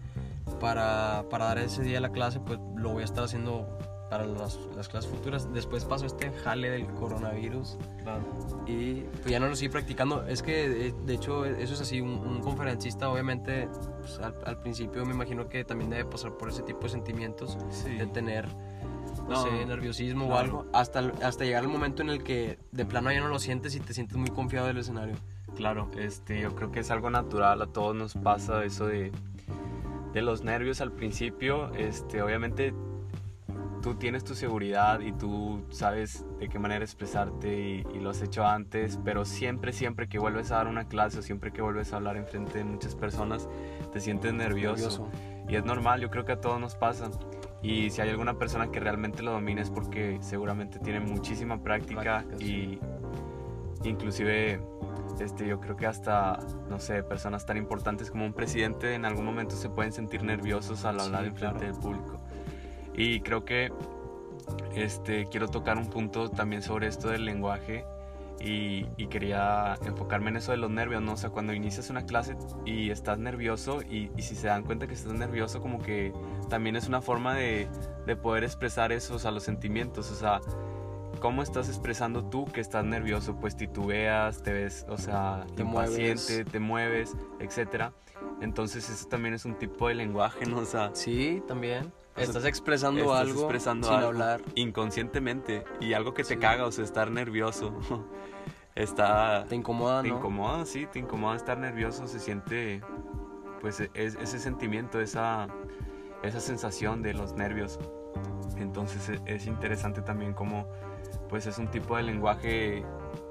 para, 0.61 1.25
para 1.31 1.47
dar 1.47 1.59
ese 1.59 1.83
día 1.83 2.01
la 2.01 2.11
clase, 2.11 2.41
pues 2.41 2.59
lo 2.77 2.91
voy 2.93 3.03
a 3.03 3.05
estar 3.05 3.25
haciendo 3.25 3.79
para 4.11 4.25
las, 4.25 4.59
las 4.75 4.89
clases 4.89 5.11
futuras. 5.11 5.53
Después 5.53 5.85
pasó 5.85 6.07
este 6.07 6.31
jale 6.31 6.71
del 6.71 6.87
coronavirus 6.87 7.77
Claro. 8.03 8.23
y 8.67 9.01
pues 9.21 9.27
ya 9.27 9.39
no 9.39 9.49
lo 9.49 9.57
sigo 9.57 9.73
practicando. 9.73 10.27
Es 10.27 10.43
que 10.43 10.67
de, 10.69 10.93
de 11.05 11.15
hecho 11.15 11.45
eso 11.45 11.75
es 11.75 11.81
así, 11.83 12.01
un, 12.01 12.11
un 12.11 12.41
conferencista 12.41 13.11
obviamente 13.11 13.69
pues, 14.01 14.19
al, 14.21 14.35
al 14.47 14.59
principio 14.61 15.05
me 15.05 15.13
imagino 15.13 15.49
que 15.51 15.63
también 15.65 15.91
debe 15.91 16.07
pasar 16.07 16.33
por 16.39 16.49
ese 16.49 16.63
tipo 16.63 16.83
de 16.85 16.89
sentimientos, 16.89 17.59
Sí. 17.71 17.97
de 17.97 18.07
tener, 18.07 18.49
no, 19.29 19.35
No, 19.35 19.43
sé, 19.43 19.67
nerviosismo 19.67 20.27
o 20.27 20.37
algo, 20.37 20.67
hasta, 20.73 21.13
hasta 21.23 21.45
llegar 21.45 21.63
al 21.63 21.69
momento 21.69 22.03
en 22.03 22.11
el 22.11 22.23
que 22.23 22.59
de 22.73 22.85
plano 22.85 23.13
ya 23.13 23.21
no 23.21 23.29
lo 23.29 23.39
sientes 23.39 23.75
y 23.75 23.81
te 23.81 23.95
sientes 23.95 24.17
muy 24.17 24.31
confiado 24.31 24.67
del 24.67 24.79
escenario. 24.79 25.17
Claro, 25.57 25.91
este, 25.99 26.41
yo 26.41 26.55
creo 26.55 26.71
que 26.71 26.81
es 26.81 26.91
algo 26.91 27.11
natural, 27.11 27.61
a 27.63 27.67
todos 27.67 27.95
nos 27.95 28.15
pasa 28.15 28.65
eso 28.65 28.87
de, 28.87 29.13
de 30.13 30.23
los 30.23 30.43
nervios 30.45 30.81
al 30.81 30.93
principio, 30.93 31.73
este, 31.75 32.23
obviamente 32.23 32.75
tú 33.83 33.95
tienes 33.95 34.25
tu 34.25 34.35
seguridad 34.35 35.01
y 35.01 35.13
tú 35.13 35.65
sabes 35.71 36.25
de 36.41 36.49
qué 36.49 36.59
manera 36.59 36.85
expresarte 36.85 37.59
y, 37.59 37.87
y, 37.95 38.01
lo 38.01 38.11
has 38.11 38.21
hecho 38.23 38.45
antes, 38.45 38.99
pero 39.05 39.25
siempre, 39.25 39.73
siempre 39.73 40.09
que 40.09 40.19
vuelves 40.19 40.51
a 40.51 40.57
dar 40.57 40.67
una 40.67 40.89
clase 40.89 41.21
o 41.21 41.23
siempre 41.23 41.53
que 41.53 41.63
vuelves 41.63 41.93
a 41.93 41.97
hablar 41.97 42.17
en 42.17 42.27
frente 42.27 42.59
de 42.59 42.65
muchas 42.65 42.95
personas, 42.95 43.49
te 43.93 44.01
sientes 44.01 44.33
nervioso. 44.33 45.09
nervioso. 45.09 45.49
Y 45.49 45.57
es 45.57 45.65
normal, 45.65 46.01
yo 46.01 46.11
creo 46.11 46.25
que 46.25 46.33
a 46.33 46.41
todos 46.41 46.61
nos 46.61 46.77
pasa. 46.77 47.11
Y 47.63 47.91
si 47.91 48.01
hay 48.01 48.11
alguna 48.11 48.39
persona 48.39 48.71
que 48.71 48.79
realmente 48.79 49.23
lo 49.23 49.33
domina 49.33 49.63
es 49.63 49.71
porque 49.71 50.19
seguramente 50.21 50.79
tiene 50.79 51.01
muchísima 51.01 51.61
práctica, 51.63 52.25
y 52.39 52.79
inclusive 53.83 54.61
este, 55.21 55.47
yo 55.47 55.61
creo 55.61 55.77
que 55.77 55.87
hasta, 55.87 56.39
no 56.69 56.79
sé, 56.79 57.03
personas 57.03 57.45
tan 57.47 57.57
importantes 57.57 58.11
como 58.11 58.25
un 58.25 58.33
presidente 58.33 58.95
en 58.95 59.05
algún 59.05 59.25
momento 59.25 59.57
se 59.57 59.69
pueden 59.69 59.93
sentir 59.93 60.23
nerviosos 60.23 60.85
al 60.85 61.01
hablar 61.01 61.25
en 61.25 61.35
frente 61.35 61.65
del 61.65 61.75
público. 61.75 62.21
Y 62.95 63.21
creo 63.21 63.45
que 63.45 63.73
este, 64.75 65.27
quiero 65.27 65.49
tocar 65.49 65.77
un 65.77 65.87
punto 65.87 66.29
también 66.31 66.63
sobre 66.63 66.87
esto 66.87 67.09
del 67.09 67.25
lenguaje 67.25 67.85
y, 68.41 68.85
quería 69.09 69.75
enfocarme 69.87 70.29
en 70.29 70.37
eso 70.37 70.53
de 70.53 70.59
los 70.59 70.71
nervios, 70.71 71.03
¿no? 71.03 71.13
O 71.13 71.17
sea, 71.17 71.31
cuando 71.31 71.55
inicias 71.55 71.89
una 71.89 72.05
clase 72.05 72.37
y 72.67 72.91
estás 72.91 73.19
nervioso 73.19 73.81
y, 73.83 74.11
y 74.17 74.23
si 74.23 74.35
se 74.35 74.49
dan 74.49 74.65
cuenta 74.65 74.87
que 74.87 74.95
estás 74.95 75.15
nervioso, 75.15 75.61
como 75.61 75.79
que 75.79 76.13
también 76.51 76.77
es 76.77 76.89
una 76.89 77.01
forma 77.01 77.35
de, 77.35 77.69
de 78.07 78.17
poder 78.17 78.45
expresar 78.45 78.93
eso, 78.93 79.17
o 79.17 79.31
los 79.31 79.43
sentimientos, 79.43 80.11
o 80.11 80.15
sea, 80.15 80.41
cómo 81.19 81.43
estás 81.43 81.69
expresando 81.69 82.25
tú 82.25 82.47
que 82.47 82.61
estás 82.61 82.85
nervioso, 82.85 83.37
pues 83.37 83.57
titubeas, 83.57 84.43
te 84.43 84.53
ves, 84.53 84.87
o 84.89 84.99
sea, 84.99 85.47
te 85.55 85.63
impaciente, 85.63 86.33
mueves. 86.33 86.53
te 86.53 86.61
mueves, 86.61 87.17
etcétera. 87.41 87.93
Entonces 88.41 88.89
eso 88.89 89.07
también 89.09 89.35
es 89.35 89.45
un 89.45 89.55
tipo 89.55 89.89
de 89.89 89.95
lenguaje, 89.95 90.47
¿no? 90.47 90.59
O 90.59 90.65
sea, 90.65 90.91
sí, 90.93 91.43
también. 91.47 91.93
estás 92.17 92.45
expresando 92.45 93.01
estás 93.01 93.21
algo 93.21 93.41
expresando 93.43 93.89
sin 93.89 93.97
hablar. 93.97 94.43
Inconscientemente. 94.55 95.65
Y 95.81 95.93
algo 95.93 96.15
que 96.15 96.25
te 96.25 96.39
caga, 96.39 96.67
o 96.67 96.73
sea, 96.73 96.85
estar 96.85 97.11
nervioso. 97.11 97.75
Está... 98.75 99.45
Te 99.49 99.57
incomoda, 99.57 100.03
Te 100.03 100.09
incomoda, 100.09 100.65
sí, 100.65 100.87
te 100.87 101.01
incomoda 101.01 101.37
estar 101.37 101.59
nervioso. 101.59 102.07
Se 102.07 102.21
siente, 102.21 102.81
pues, 103.61 103.81
es, 103.81 104.15
ese 104.15 104.39
sentimiento, 104.39 105.01
esa, 105.01 105.49
esa 106.23 106.39
sensación 106.39 107.03
de 107.03 107.15
los 107.15 107.35
nervios. 107.35 107.81
Entonces 108.57 109.09
e, 109.09 109.21
es 109.27 109.47
interesante 109.47 110.01
también 110.03 110.33
como, 110.33 110.69
pues, 111.29 111.47
es 111.47 111.59
un 111.59 111.69
tipo 111.69 111.97
de 111.97 112.03
lenguaje 112.03 112.85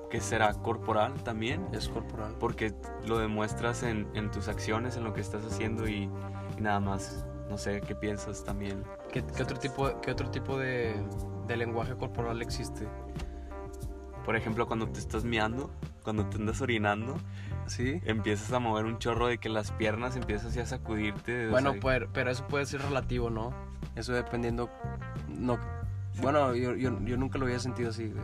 que 0.10 0.22
será 0.22 0.54
corporal 0.54 1.14
también. 1.24 1.68
Es 1.74 1.90
corporal. 1.90 2.36
Porque 2.40 2.74
lo 3.06 3.18
demuestras 3.18 3.84
en, 3.84 4.08
en 4.14 4.32
tus 4.32 4.48
acciones, 4.48 4.96
en 4.98 5.04
lo 5.04 5.14
que 5.14 5.22
estás 5.22 5.46
haciendo 5.46 5.88
y, 5.88 6.10
y 6.58 6.62
nada 6.62 6.80
más. 6.80 7.26
No 7.50 7.58
sé, 7.58 7.82
¿qué 7.82 7.96
piensas 7.96 8.44
también? 8.44 8.84
¿Qué, 9.12 9.24
qué 9.24 9.44
otro 9.44 9.58
tipo, 9.58 10.02
qué 10.02 10.12
otro 10.12 10.30
tipo 10.30 10.58
de, 10.58 10.96
de, 11.48 11.58
lenguaje 11.58 11.96
corporal 11.96 12.42
existe? 12.42 12.86
Por 14.26 14.36
ejemplo, 14.36 14.68
cuando 14.68 14.90
te 14.90 15.00
estás 15.00 15.24
miando, 15.24 15.72
cuando 16.04 16.26
te 16.26 16.36
andas 16.36 16.60
orinando, 16.60 17.16
¿Sí? 17.68 18.02
empiezas 18.04 18.52
a 18.52 18.60
mover 18.60 18.84
un 18.84 18.98
chorro 18.98 19.28
de 19.28 19.38
que 19.38 19.48
las 19.48 19.72
piernas 19.72 20.18
empiezas 20.18 20.58
a 20.58 20.66
sacudirte. 20.66 21.48
Bueno, 21.48 21.76
pero, 21.82 22.10
pero 22.12 22.32
eso 22.32 22.46
puede 22.48 22.66
ser 22.66 22.82
relativo, 22.82 23.30
¿no? 23.30 23.54
Eso 23.96 24.12
dependiendo... 24.12 24.70
No, 25.30 25.58
bueno, 26.22 26.56
yo, 26.56 26.76
yo, 26.76 27.00
yo 27.04 27.18
nunca 27.18 27.38
lo 27.38 27.46
había 27.46 27.60
sentido 27.60 27.90
así, 27.90 28.08
güey. 28.08 28.24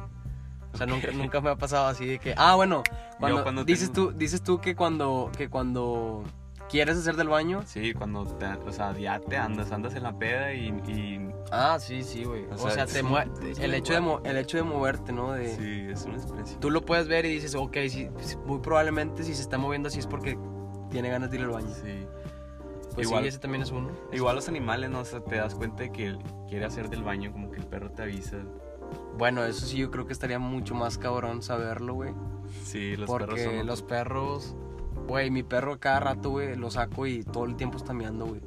O 0.74 0.78
sea, 0.78 0.88
nunca, 0.88 1.12
nunca 1.12 1.40
me 1.40 1.52
ha 1.52 1.56
pasado 1.56 1.88
así 1.88 2.06
de 2.06 2.20
que... 2.20 2.34
Ah, 2.36 2.56
bueno, 2.56 2.84
cuando, 3.20 3.44
cuando 3.44 3.64
dices, 3.64 3.92
tengo... 3.92 4.10
tú, 4.10 4.18
dices 4.18 4.42
tú 4.42 4.60
que 4.60 4.76
cuando, 4.76 5.32
que 5.38 5.48
cuando 5.48 6.24
quieres 6.68 6.98
hacer 6.98 7.16
del 7.16 7.28
baño. 7.28 7.62
Sí, 7.66 7.94
cuando 7.94 8.26
te, 8.26 8.48
o 8.48 8.72
sea, 8.72 8.98
ya 8.98 9.20
te 9.20 9.38
andas, 9.38 9.72
andas 9.72 9.94
en 9.94 10.04
la 10.04 10.18
peda 10.18 10.52
y... 10.54 10.70
y... 10.88 11.30
Ah, 11.52 11.78
sí, 11.80 12.02
sí, 12.02 12.24
güey. 12.24 12.46
O, 12.46 12.56
o, 12.56 12.70
sea, 12.72 12.88
te 12.88 13.04
un, 13.04 13.16
el, 13.60 13.74
hecho 13.76 13.94
de 13.94 14.30
el 14.30 14.38
hecho 14.38 14.58
de 14.58 14.64
moverte, 14.64 15.12
¿no? 15.12 15.34
De, 15.34 15.56
sí, 15.56 15.88
es 15.92 16.06
una 16.06 16.16
expresión. 16.16 16.60
Tú 16.60 16.72
lo 16.72 16.82
puedes 16.82 17.08
ver 17.08 17.26
y 17.26 17.30
dices, 17.30 17.54
ok, 17.54 17.78
sí, 17.90 18.10
muy 18.48 18.58
probablemente 18.60 19.24
si 19.24 19.36
se 19.36 19.44
está 19.44 19.60
moviendo 19.60 19.90
así 19.90 20.00
es 20.00 20.08
porque 20.08 20.40
tiene 20.90 21.10
ganas 21.10 21.30
de 21.30 21.38
ir 21.38 21.44
al 21.44 21.50
baño. 21.50 21.70
Sí. 21.70 22.08
Pues 22.94 23.08
igual, 23.08 23.24
sí, 23.24 23.30
ese 23.30 23.40
también 23.40 23.64
es 23.64 23.72
uno. 23.72 23.90
Igual 24.12 24.36
los 24.36 24.48
animales, 24.48 24.90
¿no? 24.90 25.00
O 25.00 25.06
sea, 25.06 25.22
te 25.22 25.36
das 25.36 25.56
cuenta 25.56 25.84
de 25.84 25.92
que 25.92 26.18
quiere 26.48 26.66
hacer 26.66 26.90
del 26.90 27.04
baño, 27.04 27.32
como 27.32 27.50
que 27.52 27.60
el 27.60 27.66
perro 27.66 27.92
te 27.92 28.04
avisa. 28.04 28.38
Bueno, 29.18 29.44
eso 29.44 29.66
sí, 29.66 29.78
yo 29.78 29.92
creo 29.92 30.06
que 30.06 30.14
estaría 30.14 30.40
mucho 30.40 30.76
más 30.76 30.98
cabrón 30.98 31.42
saberlo, 31.42 31.96
güey. 31.96 32.14
Sí, 32.64 32.96
los 32.96 33.10
Porque 33.10 33.26
perros 33.26 33.42
son... 33.42 33.66
los 33.66 33.82
perros, 33.82 34.56
güey, 35.08 35.32
mi 35.32 35.44
perro 35.44 35.80
cada 35.80 36.00
rato, 36.00 36.30
güey, 36.30 36.56
lo 36.56 36.70
saco 36.72 37.08
y 37.08 37.24
todo 37.24 37.46
el 37.46 37.56
tiempo 37.56 37.78
está 37.78 37.94
meando, 37.94 38.26
güey. 38.26 38.42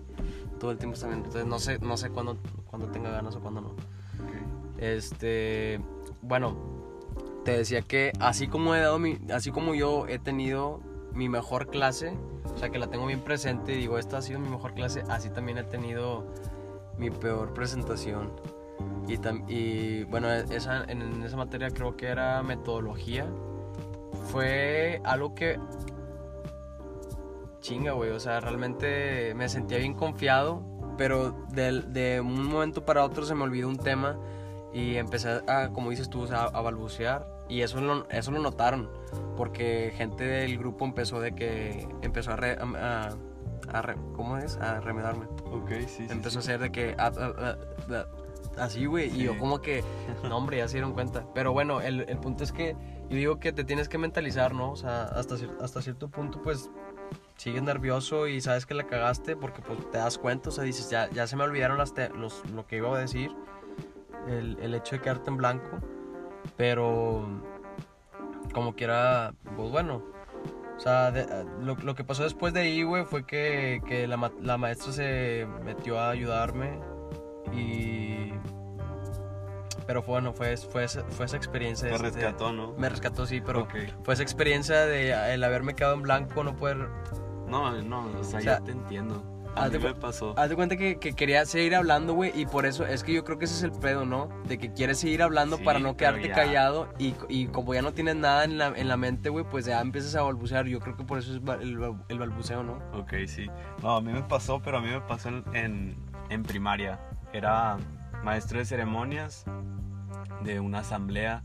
Todo 0.61 0.71
el 0.71 0.79
tiempo 0.79 0.95
está 0.95 1.07
meando. 1.07 1.27
Entonces 1.27 1.49
no 1.49 1.59
sé, 1.59 1.79
no 1.81 1.97
sé 1.97 2.11
cuándo, 2.11 2.39
cuándo 2.69 2.89
tenga 2.89 3.11
ganas 3.11 3.37
o 3.37 3.41
cuándo 3.41 3.61
no. 3.61 3.69
Okay. 3.69 4.43
Este, 4.79 5.81
bueno, 6.23 6.57
te 7.45 7.57
decía 7.57 7.83
que 7.83 8.13
así 8.21 8.49
como 8.49 8.75
he 8.75 8.81
dado 8.81 8.99
mi, 8.99 9.19
así 9.33 9.51
como 9.51 9.75
yo 9.75 10.07
he 10.09 10.19
tenido 10.19 10.81
mi 11.13 11.29
mejor 11.29 11.69
clase, 11.69 12.17
o 12.57 12.59
sea 12.59 12.71
que 12.71 12.79
la 12.79 12.87
tengo 12.87 13.07
bien 13.07 13.21
presente 13.21 13.75
y 13.75 13.77
digo, 13.77 13.99
esta 13.99 14.17
ha 14.17 14.23
sido 14.23 14.41
mi 14.41 14.49
mejor 14.49 14.73
clase, 14.73 15.03
así 15.11 15.29
también 15.29 15.59
he 15.59 15.65
tenido 15.65 16.25
mi 16.97 17.11
peor 17.11 17.53
presentación. 17.53 18.33
Y, 19.07 19.19
y 19.53 20.05
bueno, 20.05 20.33
esa, 20.33 20.85
en 20.85 21.23
esa 21.23 21.37
materia 21.37 21.71
creo 21.71 21.99
que 21.99 22.07
era 22.07 22.43
metodología. 22.43 23.27
Fue 24.31 25.03
algo 25.05 25.35
que... 25.35 25.61
Chinga, 27.61 27.93
güey. 27.93 28.11
O 28.11 28.21
sea, 28.21 28.41
realmente 28.41 29.35
me 29.35 29.51
sentía 29.51 29.77
bien 29.77 29.93
confiado. 29.93 30.63
Pero 30.97 31.33
de, 31.51 31.83
de, 31.83 32.23
un 32.23 32.47
momento 32.47 32.87
para 32.87 33.05
otro 33.05 33.27
se 33.27 33.35
me 33.35 33.45
olvidó 33.45 33.69
un 33.69 33.77
tema. 33.77 34.19
Y 34.73 34.97
empecé 34.97 35.43
a, 35.47 35.69
como 35.75 35.91
dices 35.91 36.09
tú, 36.09 36.25
a, 36.33 36.45
a 36.45 36.61
balbucear. 36.63 37.36
Y 37.49 37.63
eso 37.63 37.81
lo, 37.81 38.09
eso 38.11 38.31
lo 38.31 38.41
notaron. 38.41 38.91
Porque 39.37 39.93
gente 39.97 40.25
del 40.25 40.59
grupo 40.59 40.85
empezó 40.85 41.21
de 41.21 41.35
que... 41.35 41.89
Empezó 42.03 42.33
a... 42.33 42.37
Re, 42.37 42.59
a, 42.61 43.11
a 43.73 43.83
re, 43.83 43.97
¿Cómo 44.15 44.39
es? 44.39 44.57
A 44.59 44.81
remedarme. 44.81 45.27
Ok, 45.51 45.71
sí. 45.87 46.07
Empezó 46.09 46.41
sí, 46.41 46.51
a 46.51 46.57
hacer 46.57 46.61
de 46.61 46.73
que... 46.73 46.97
así, 48.57 48.87
güey. 48.87 49.11
Sí. 49.11 49.21
Y 49.21 49.25
yo 49.25 49.39
como 49.39 49.61
que, 49.61 49.85
no, 50.29 50.37
hombre, 50.37 50.59
ya 50.59 50.69
se 50.69 50.75
dieron 50.75 50.93
cuenta. 50.93 51.27
Pero 51.35 51.53
bueno, 51.53 51.81
el, 51.81 52.09
el, 52.09 52.19
punto 52.19 52.45
es 52.45 52.53
que 52.53 52.77
yo 53.09 53.17
digo 53.17 53.39
que 53.39 53.53
te 53.53 53.65
tienes 53.65 53.89
que 53.89 53.99
mentalizar, 53.99 54.55
¿no? 54.55 54.73
O 54.73 54.77
sea, 54.77 55.05
hasta, 55.05 55.37
hasta 55.61 55.83
cierto 55.83 56.09
punto, 56.09 56.43
pues, 56.43 56.71
sigues 57.37 57.63
nervioso 57.63 58.27
y 58.27 58.41
sabes 58.41 58.67
que 58.67 58.75
la 58.75 58.87
cagaste 58.87 59.37
porque 59.37 59.63
pues, 59.63 59.91
te 59.91 59.99
das 59.99 60.19
cuenta, 60.19 60.49
o 60.49 60.53
sea, 60.53 60.65
dices, 60.65 60.91
ya, 60.91 61.09
ya 61.11 61.27
se 61.27 61.37
me 61.37 61.45
olvidaron 61.45 61.79
las 61.79 61.95
te 61.95 62.09
los, 62.11 62.43
lo 62.51 62.67
que 62.67 62.77
iba 62.77 62.95
a 62.97 63.01
decir, 63.01 63.31
el, 64.29 64.59
el 64.61 64.75
hecho 64.75 64.97
de 64.97 65.03
quedarte 65.03 65.31
en 65.31 65.37
blanco. 65.37 65.79
Pero, 66.57 67.27
como 68.53 68.75
quiera, 68.75 69.35
pues 69.57 69.71
bueno. 69.71 70.03
O 70.77 70.81
sea, 70.81 71.11
de, 71.11 71.27
lo, 71.61 71.75
lo, 71.77 71.95
que 71.95 72.05
pasó 72.05 72.25
después 72.25 72.53
de 72.53 72.61
ahí, 72.61 72.83
güey, 72.83 73.05
fue 73.07 73.25
que, 73.25 73.81
que 73.87 74.07
la, 74.07 74.31
la 74.43 74.59
maestra 74.59 74.93
se 74.93 75.47
metió 75.65 75.99
a 75.99 76.11
ayudarme 76.11 76.79
y 77.53 78.33
pero 79.87 80.03
fue, 80.03 80.15
bueno, 80.15 80.33
fue, 80.33 80.57
fue, 80.57 80.89
fue 80.89 81.27
esa 81.27 81.37
experiencia. 81.37 81.89
Te 81.89 81.99
rescató, 81.99 82.53
¿no? 82.53 82.75
Me 82.77 82.89
rescató, 82.89 83.25
sí, 83.25 83.41
pero 83.41 83.63
okay. 83.63 83.93
fue 84.03 84.15
esa 84.15 84.23
experiencia 84.23 84.85
de 84.85 85.13
el 85.33 85.45
haberme 85.45 85.75
quedado 85.75 85.95
en 85.95 86.03
blanco, 86.03 86.43
no 86.43 86.57
poder... 86.57 86.89
No, 87.47 87.71
no, 87.83 88.07
o 88.07 88.11
sea, 88.11 88.21
o 88.21 88.25
sea 88.25 88.41
ya 88.41 88.61
te 88.61 88.73
entiendo. 88.73 89.23
A 89.57 89.69
mí 89.69 89.79
me 89.79 89.95
pasó. 89.95 90.35
Haz 90.37 90.51
de 90.51 90.57
cuenta 90.57 90.77
que, 90.77 90.99
que, 90.99 91.15
quería 91.15 91.45
seguir 91.47 91.75
hablando, 91.75 92.13
güey, 92.13 92.31
y 92.39 92.47
por 92.47 92.67
eso 92.67 92.87
es 92.87 93.03
que 93.03 93.13
yo 93.13 93.25
creo 93.25 93.39
que 93.39 93.47
ese 93.47 93.55
es 93.55 93.63
el 93.63 93.73
pedo, 93.73 94.05
¿no? 94.05 94.29
De 94.47 94.59
que 94.59 94.73
quieres 94.73 94.99
seguir 94.99 95.23
hablando 95.23 95.57
sí, 95.57 95.65
para 95.65 95.79
no 95.79 95.97
quedarte 95.97 96.31
callado 96.31 96.89
y, 96.99 97.15
y, 97.29 97.47
como 97.47 97.73
ya 97.73 97.83
no 97.83 97.93
tienes 97.93 98.17
nada 98.17 98.45
en 98.45 98.59
la, 98.59 98.69
en 98.69 98.87
la 98.87 98.97
mente, 98.97 99.31
güey, 99.31 99.45
pues 99.51 99.65
ya 99.65 99.81
empiezas 99.81 100.15
a 100.15 100.23
balbucear. 100.23 100.67
Yo 100.67 100.79
creo 100.81 100.97
que 100.97 101.05
por 101.05 101.19
eso 101.19 101.35
es 101.35 101.41
el, 101.61 101.95
el 102.09 102.19
balbuceo, 102.19 102.63
¿no? 102.63 102.75
Ok, 102.93 103.15
sí. 103.27 103.47
No, 103.83 103.97
a 103.97 104.01
mí 104.01 104.13
me 104.13 104.23
pasó, 104.23 104.61
pero 104.61 104.79
a 104.79 104.81
mí 104.81 104.89
me 104.89 105.01
pasó 105.01 105.31
en, 105.31 105.45
en, 105.55 105.97
en 106.29 106.43
primaria. 106.43 107.01
Era 107.33 107.79
maestro 108.23 108.59
de 108.59 108.67
ceremonias 108.67 109.45
de 110.43 110.61
una 110.61 110.81
asamblea 110.81 111.43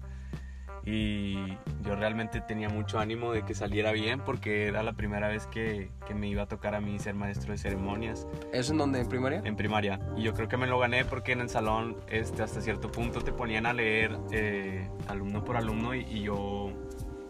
y 0.85 1.35
yo 1.83 1.95
realmente 1.95 2.41
tenía 2.41 2.69
mucho 2.69 2.99
ánimo 2.99 3.31
de 3.31 3.43
que 3.43 3.53
saliera 3.53 3.91
bien 3.91 4.19
porque 4.21 4.67
era 4.67 4.81
la 4.81 4.93
primera 4.93 5.27
vez 5.27 5.45
que, 5.47 5.91
que, 6.07 6.15
me 6.15 6.27
iba 6.27 6.43
a 6.43 6.45
tocar 6.47 6.73
a 6.73 6.81
mí 6.81 6.97
ser 6.99 7.13
maestro 7.13 7.51
de 7.51 7.57
ceremonias. 7.57 8.27
¿Eso 8.51 8.71
en 8.71 8.79
dónde? 8.79 8.99
¿En 8.99 9.07
primaria? 9.07 9.41
En 9.45 9.55
primaria. 9.55 9.99
Y 10.17 10.23
yo 10.23 10.33
creo 10.33 10.47
que 10.47 10.57
me 10.57 10.67
lo 10.67 10.79
gané 10.79 11.05
porque 11.05 11.33
en 11.33 11.41
el 11.41 11.49
salón 11.49 11.97
este, 12.07 12.41
hasta 12.41 12.61
cierto 12.61 12.91
punto 12.91 13.21
te 13.21 13.31
ponían 13.31 13.65
a 13.65 13.73
leer 13.73 14.17
eh, 14.31 14.89
alumno 15.07 15.43
por 15.43 15.57
alumno 15.57 15.93
y, 15.93 16.01
y, 16.01 16.21
yo 16.23 16.71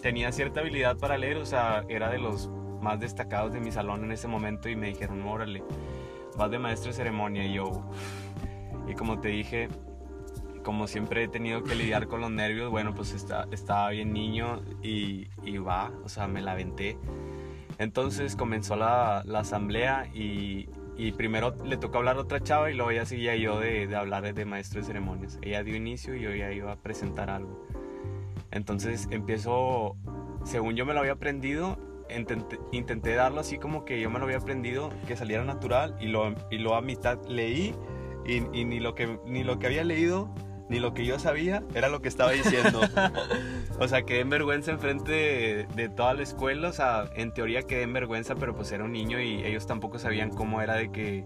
tenía 0.01 0.31
cierta 0.31 0.61
habilidad 0.61 0.97
para 0.97 1.17
leer, 1.17 1.37
o 1.37 1.45
sea, 1.45 1.83
era 1.89 2.09
de 2.09 2.19
los 2.19 2.49
más 2.81 2.99
destacados 2.99 3.53
de 3.53 3.59
mi 3.59 3.71
salón 3.71 4.03
en 4.03 4.11
ese 4.11 4.27
momento 4.27 4.69
y 4.69 4.75
me 4.75 4.87
dijeron, 4.87 5.21
órale, 5.23 5.63
vas 6.37 6.49
de 6.49 6.57
maestro 6.57 6.91
de 6.91 6.97
ceremonia 6.97 7.45
y 7.45 7.53
yo... 7.53 7.89
Y 8.87 8.95
como 8.95 9.21
te 9.21 9.29
dije, 9.29 9.69
como 10.63 10.87
siempre 10.87 11.23
he 11.23 11.27
tenido 11.27 11.63
que 11.63 11.75
lidiar 11.75 12.07
con 12.07 12.21
los 12.21 12.31
nervios, 12.31 12.69
bueno, 12.69 12.93
pues 12.93 13.13
está, 13.13 13.47
estaba 13.51 13.89
bien 13.89 14.13
niño 14.13 14.61
y, 14.81 15.27
y, 15.43 15.57
va, 15.57 15.91
o 16.03 16.09
sea, 16.09 16.27
me 16.27 16.41
la 16.41 16.53
aventé. 16.53 16.97
Entonces 17.77 18.35
comenzó 18.35 18.75
la, 18.75 19.23
la, 19.25 19.39
asamblea 19.39 20.07
y 20.13 20.69
y 21.01 21.13
primero 21.13 21.55
le 21.65 21.77
tocó 21.77 21.97
hablar 21.97 22.17
a 22.17 22.19
otra 22.19 22.41
chava 22.41 22.69
y 22.69 22.75
luego 22.75 22.91
ya 22.91 23.05
seguía 23.05 23.35
yo 23.35 23.59
de, 23.59 23.87
de 23.87 23.95
hablar 23.95 24.33
de 24.33 24.45
maestro 24.45 24.81
de 24.81 24.87
ceremonias. 24.87 25.39
Ella 25.41 25.63
dio 25.63 25.75
inicio 25.75 26.15
y 26.15 26.21
yo 26.21 26.33
ya 26.35 26.51
iba 26.51 26.71
a 26.71 26.75
presentar 26.75 27.31
algo. 27.31 27.65
Entonces 28.51 29.07
empiezo, 29.09 29.95
según 30.43 30.75
yo 30.75 30.85
me 30.85 30.93
lo 30.93 30.99
había 30.99 31.13
aprendido, 31.13 31.79
intenté, 32.15 32.59
intenté 32.71 33.15
darlo 33.15 33.39
así 33.39 33.57
como 33.57 33.85
que 33.85 33.99
yo 33.99 34.11
me 34.11 34.19
lo 34.19 34.25
había 34.25 34.37
aprendido, 34.37 34.91
que 35.07 35.15
saliera 35.15 35.43
natural 35.43 35.95
y 35.99 36.07
lo, 36.07 36.35
y 36.51 36.57
lo 36.57 36.75
a 36.75 36.81
mitad 36.81 37.17
leí 37.27 37.73
y, 38.25 38.43
y 38.53 38.65
ni, 38.65 38.79
lo 38.79 38.93
que, 38.93 39.19
ni 39.25 39.43
lo 39.43 39.57
que 39.57 39.67
había 39.67 39.83
leído 39.83 40.31
ni 40.71 40.79
lo 40.79 40.93
que 40.93 41.05
yo 41.05 41.19
sabía 41.19 41.63
era 41.75 41.89
lo 41.89 42.01
que 42.01 42.07
estaba 42.07 42.31
diciendo. 42.31 42.79
o 43.79 43.87
sea, 43.89 44.03
quedé 44.03 44.21
en 44.21 44.29
vergüenza 44.29 44.71
enfrente 44.71 45.11
de, 45.11 45.67
de, 45.75 45.89
toda 45.89 46.13
la 46.13 46.23
escuela. 46.23 46.69
O 46.69 46.73
sea, 46.73 47.09
en 47.13 47.33
teoría 47.33 47.63
quedé 47.63 47.81
en 47.81 47.91
vergüenza, 47.91 48.35
pero 48.35 48.55
pues 48.55 48.71
era 48.71 48.85
un 48.85 48.93
niño 48.93 49.19
y 49.19 49.43
ellos 49.43 49.67
tampoco 49.67 49.99
sabían 49.99 50.29
cómo 50.29 50.61
era 50.61 50.75
de 50.75 50.89
que 50.89 51.25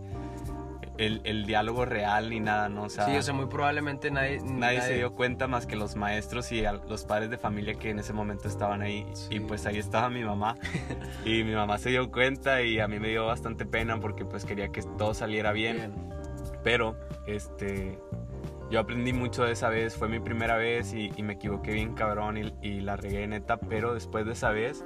el, 0.98 1.22
el 1.25 1.46
diálogo 1.46 1.86
real 1.86 2.32
ni 2.32 2.40
nada, 2.40 2.70
¿no? 2.70 2.86
O 2.86 2.90
sea, 2.90 3.06
sí, 3.06 3.16
o 3.16 3.22
sea, 3.22 3.36
muy 3.36 3.46
probablemente 3.46 4.10
nadie, 4.10 4.40
nadie, 4.44 4.82
se 4.82 4.96
dio 4.96 5.14
cuenta 5.14 5.48
más 5.48 5.68
que 5.68 5.75
los 5.75 5.96
maestros 5.96 6.52
y 6.52 6.64
los 6.90 7.06
padres 7.06 7.30
de 7.30 7.38
familia 7.38 7.75
que 7.75 7.92
en 7.92 8.00
ese 8.00 8.14
momento 8.14 8.48
estaban 8.48 8.82
ahí. 8.82 9.06
Sí. 9.14 9.36
Y 9.36 9.40
pues 9.42 9.68
ahí 9.68 9.78
estaba 9.78 10.10
mi 10.10 10.24
mamá. 10.24 10.58
y 11.24 11.44
mi 11.44 11.54
mamá 11.54 11.78
se 11.78 11.92
dio 11.92 12.12
cuenta 12.12 12.64
y 12.64 12.80
a 12.80 12.88
mí 12.88 13.00
me 13.00 13.10
dio 13.10 13.28
bastante 13.28 13.68
pena 13.68 14.00
porque 14.00 14.25
pues 14.25 14.44
quería 14.44 14.70
que 14.70 14.82
todo 14.98 15.14
saliera 15.14 15.52
bien. 15.52 15.78
bien. 15.78 15.94
Pero, 16.64 16.96
este, 17.28 18.00
yo 18.70 18.80
aprendí 18.80 19.14
mucho 19.14 19.44
de 19.44 19.52
esa 19.52 19.70
vez, 19.70 19.96
fue 19.96 20.10
mi 20.10 20.20
primera 20.20 20.58
vez 20.58 20.94
y, 20.94 21.12
y 21.16 21.24
me 21.24 21.34
equivoqué 21.34 21.72
bien 21.72 21.94
cabrón 21.94 22.38
y, 22.38 22.54
y, 22.62 22.82
la 22.82 22.96
regué 22.96 23.28
neta, 23.28 23.58
pero 23.58 23.94
después 23.94 24.26
de 24.26 24.34
esa 24.34 24.50
vez 24.50 24.84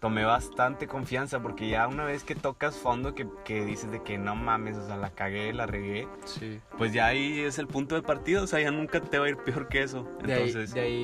tomé 0.00 0.24
bastante 0.24 0.86
confianza 0.86 1.40
porque 1.40 1.68
ya 1.70 1.88
una 1.88 2.04
vez 2.04 2.24
que 2.24 2.34
tocas 2.34 2.76
fondo 2.76 3.14
que, 3.14 3.26
que 3.44 3.64
dices 3.64 3.90
de 3.90 4.02
que 4.02 4.18
no 4.18 4.36
mames, 4.36 4.76
o 4.76 4.86
sea, 4.86 4.98
la 4.98 5.08
cagué, 5.10 5.54
la 5.54 5.64
regué, 5.64 6.06
sí. 6.26 6.60
pues 6.76 6.92
ya 6.92 7.06
ahí 7.06 7.40
es 7.40 7.58
el 7.58 7.66
punto 7.66 7.94
de 7.94 8.02
partido, 8.02 8.44
o 8.44 8.46
sea, 8.46 8.60
ya 8.60 8.70
nunca 8.70 9.00
te 9.00 9.18
va 9.18 9.24
a 9.24 9.28
ir 9.30 9.38
peor 9.38 9.68
que 9.68 9.82
eso. 9.82 10.06
Entonces, 10.20 10.74
de 10.74 10.80
ahí, 10.80 10.96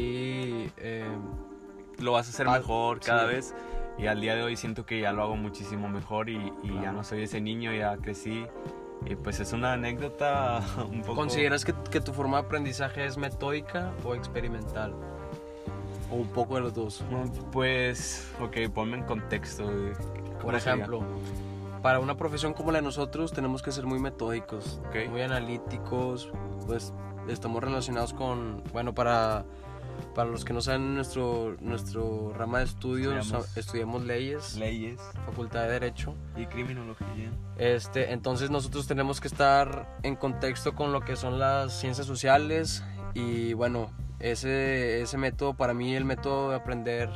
de 0.53 0.57
ahí 0.63 0.73
eh, 0.77 1.05
lo 1.99 2.13
vas 2.13 2.27
a 2.27 2.31
hacer 2.31 2.47
mejor 2.47 3.01
cada 3.01 3.27
sí. 3.27 3.35
vez 3.35 3.55
y 3.97 4.07
al 4.07 4.21
día 4.21 4.35
de 4.35 4.43
hoy 4.43 4.57
siento 4.57 4.85
que 4.85 5.01
ya 5.01 5.13
lo 5.13 5.23
hago 5.23 5.37
muchísimo 5.37 5.89
mejor 5.89 6.29
y, 6.29 6.37
y 6.63 6.69
claro. 6.69 6.83
ya 6.83 6.93
no 6.93 7.03
soy 7.03 7.23
ese 7.23 7.41
niño, 7.41 7.73
ya 7.73 7.97
crecí 7.97 8.47
y 9.07 9.17
pues 9.17 9.41
es 9.41 9.53
una 9.53 9.73
anécdota 9.73 10.63
un 10.91 11.03
poco... 11.03 11.17
¿Consideras 11.17 11.65
que, 11.65 11.75
que, 11.91 12.01
tu 12.01 12.13
forma 12.13 12.41
de 12.41 12.47
aprendizaje 12.47 13.07
es 13.07 13.17
metódica 13.17 13.93
o 14.05 14.15
experimental? 14.15 14.95
¿O 16.11 16.17
un 16.17 16.29
poco 16.29 16.57
de 16.57 16.63
los 16.63 16.75
dos? 16.75 17.05
Pues, 17.53 18.29
ok, 18.41 18.73
ponme 18.75 18.99
en 18.99 19.05
contexto. 19.05 19.71
Por 20.43 20.55
ejemplo, 20.55 21.01
sería? 21.01 21.83
para 21.83 22.01
una 22.01 22.17
profesión 22.17 22.53
como 22.53 22.73
la 22.73 22.79
de 22.79 22.83
nosotros 22.83 23.33
tenemos 23.33 23.63
que 23.63 23.73
ser 23.73 23.87
muy 23.87 24.01
metódicos, 24.01 24.81
okay. 24.89 25.09
muy 25.09 25.23
analíticos, 25.23 26.31
pues 26.67 26.93
estamos 27.29 27.63
relacionados 27.63 28.13
con, 28.13 28.63
bueno, 28.73 28.95
para, 28.95 29.45
para 30.15 30.31
los 30.31 30.45
que 30.45 30.53
no 30.53 30.61
saben 30.61 30.95
nuestro, 30.95 31.57
nuestro 31.61 32.33
rama 32.35 32.59
de 32.59 32.65
estudios, 32.65 33.15
estudiamos, 33.17 33.57
estudiamos 33.57 34.05
leyes, 34.05 34.57
leyes, 34.57 35.01
facultad 35.27 35.63
de 35.63 35.73
derecho 35.73 36.15
y 36.37 36.47
criminología. 36.47 37.31
Este, 37.59 38.13
entonces 38.13 38.51
nosotros 38.51 38.87
tenemos 38.87 39.21
que 39.21 39.29
estar 39.29 39.99
en 40.03 40.17
contexto 40.17 40.75
con 40.75 40.93
lo 40.93 41.01
que 41.01 41.17
son 41.17 41.39
las 41.39 41.79
ciencias 41.79 42.07
sociales 42.07 42.83
y 43.15 43.53
bueno, 43.55 43.91
ese, 44.19 45.01
ese 45.03 45.19
método 45.19 45.55
para 45.55 45.75
mí, 45.75 45.95
el 45.95 46.05
método 46.05 46.51
de 46.51 46.57
aprender 46.57 47.11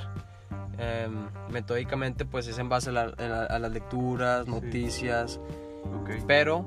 eh, 0.78 1.08
metódicamente, 1.50 2.24
pues 2.24 2.46
es 2.48 2.58
en 2.58 2.68
base 2.68 2.90
a, 2.90 2.92
la, 2.92 3.04
a 3.48 3.58
las 3.58 3.72
lecturas, 3.72 4.46
noticias, 4.46 5.32
sí. 5.32 5.88
okay. 6.02 6.22
pero 6.26 6.64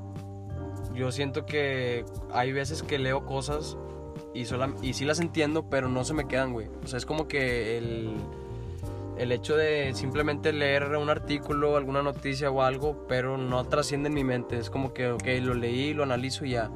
yo 0.93 1.11
siento 1.11 1.45
que 1.45 2.05
hay 2.33 2.51
veces 2.51 2.83
que 2.83 2.97
leo 2.97 3.25
cosas 3.25 3.77
y, 4.37 4.45
sola, 4.45 4.73
y 4.81 4.93
sí 4.93 5.05
las 5.05 5.19
entiendo, 5.19 5.69
pero 5.69 5.89
no 5.89 6.03
se 6.03 6.13
me 6.13 6.27
quedan, 6.27 6.53
güey. 6.53 6.67
O 6.83 6.87
sea, 6.87 6.97
es 6.97 7.05
como 7.05 7.27
que 7.27 7.77
el, 7.77 8.15
el 9.17 9.31
hecho 9.31 9.55
de 9.55 9.93
simplemente 9.95 10.53
leer 10.53 10.95
un 10.95 11.09
artículo, 11.09 11.75
alguna 11.75 12.03
noticia 12.03 12.51
o 12.51 12.61
algo, 12.61 13.05
pero 13.07 13.37
no 13.37 13.65
trasciende 13.65 14.09
en 14.09 14.13
mi 14.13 14.23
mente. 14.23 14.57
Es 14.57 14.69
como 14.69 14.93
que, 14.93 15.11
ok, 15.11 15.27
lo 15.41 15.55
leí, 15.55 15.93
lo 15.93 16.03
analizo 16.03 16.45
y 16.45 16.51
ya. 16.51 16.69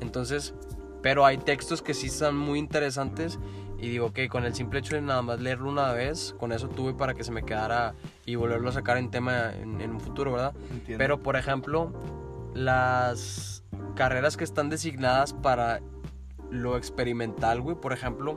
Entonces, 0.00 0.54
pero 1.00 1.24
hay 1.24 1.38
textos 1.38 1.80
que 1.80 1.94
sí 1.94 2.08
están 2.08 2.36
muy 2.36 2.58
interesantes 2.58 3.38
y 3.78 3.88
digo, 3.88 4.06
ok, 4.06 4.20
con 4.28 4.44
el 4.44 4.54
simple 4.54 4.80
hecho 4.80 4.94
de 4.94 5.00
nada 5.00 5.22
más 5.22 5.40
leerlo 5.40 5.70
una 5.70 5.92
vez, 5.92 6.34
con 6.38 6.52
eso 6.52 6.68
tuve 6.68 6.92
para 6.92 7.14
que 7.14 7.24
se 7.24 7.32
me 7.32 7.42
quedara 7.42 7.94
y 8.26 8.34
volverlo 8.34 8.68
a 8.68 8.72
sacar 8.72 8.98
en 8.98 9.10
tema 9.10 9.52
en, 9.54 9.80
en 9.80 9.92
un 9.92 10.00
futuro, 10.00 10.32
¿verdad? 10.32 10.54
Entiendo. 10.70 10.98
Pero, 10.98 11.22
por 11.22 11.36
ejemplo, 11.36 11.90
las 12.54 13.64
carreras 13.96 14.36
que 14.36 14.44
están 14.44 14.68
designadas 14.68 15.32
para 15.32 15.80
lo 16.52 16.76
experimental, 16.76 17.60
güey, 17.62 17.76
por 17.76 17.92
ejemplo, 17.92 18.36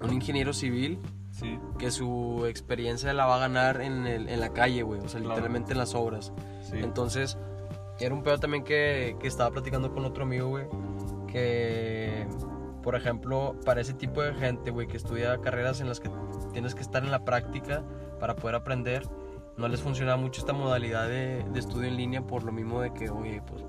un 0.00 0.12
ingeniero 0.12 0.52
civil 0.52 0.98
sí. 1.30 1.58
que 1.78 1.90
su 1.90 2.46
experiencia 2.48 3.12
la 3.12 3.26
va 3.26 3.36
a 3.36 3.38
ganar 3.40 3.80
en, 3.82 4.06
el, 4.06 4.28
en 4.28 4.40
la 4.40 4.52
calle, 4.52 4.82
güey, 4.82 5.00
o 5.00 5.08
sea, 5.08 5.20
Claro. 5.20 5.34
literalmente 5.36 5.72
en 5.72 5.78
las 5.78 5.94
obras. 5.94 6.32
Sí. 6.62 6.78
Entonces, 6.78 7.36
era 8.00 8.14
un 8.14 8.22
pedo 8.22 8.38
también 8.38 8.64
que, 8.64 9.16
que 9.20 9.28
estaba 9.28 9.50
platicando 9.50 9.92
con 9.92 10.04
otro 10.04 10.24
amigo, 10.24 10.48
güey, 10.48 10.64
que, 11.28 12.26
por 12.82 12.94
ejemplo, 12.96 13.54
para 13.64 13.80
ese 13.80 13.94
tipo 13.94 14.22
de 14.22 14.34
gente, 14.34 14.70
güey, 14.70 14.86
que 14.86 14.96
estudia 14.96 15.38
carreras 15.40 15.80
en 15.80 15.88
las 15.88 16.00
que 16.00 16.10
tienes 16.52 16.74
que 16.74 16.82
estar 16.82 17.04
en 17.04 17.10
la 17.10 17.24
práctica 17.24 17.84
para 18.18 18.34
poder 18.34 18.56
aprender, 18.56 19.06
no 19.56 19.68
les 19.68 19.82
funciona 19.82 20.16
mucho 20.16 20.40
esta 20.40 20.52
modalidad 20.54 21.06
de, 21.06 21.44
de 21.52 21.60
estudio 21.60 21.88
en 21.88 21.96
línea 21.96 22.26
por 22.26 22.42
lo 22.44 22.52
mismo 22.52 22.80
de 22.80 22.92
que, 22.94 23.10
oye, 23.10 23.42
pues, 23.46 23.62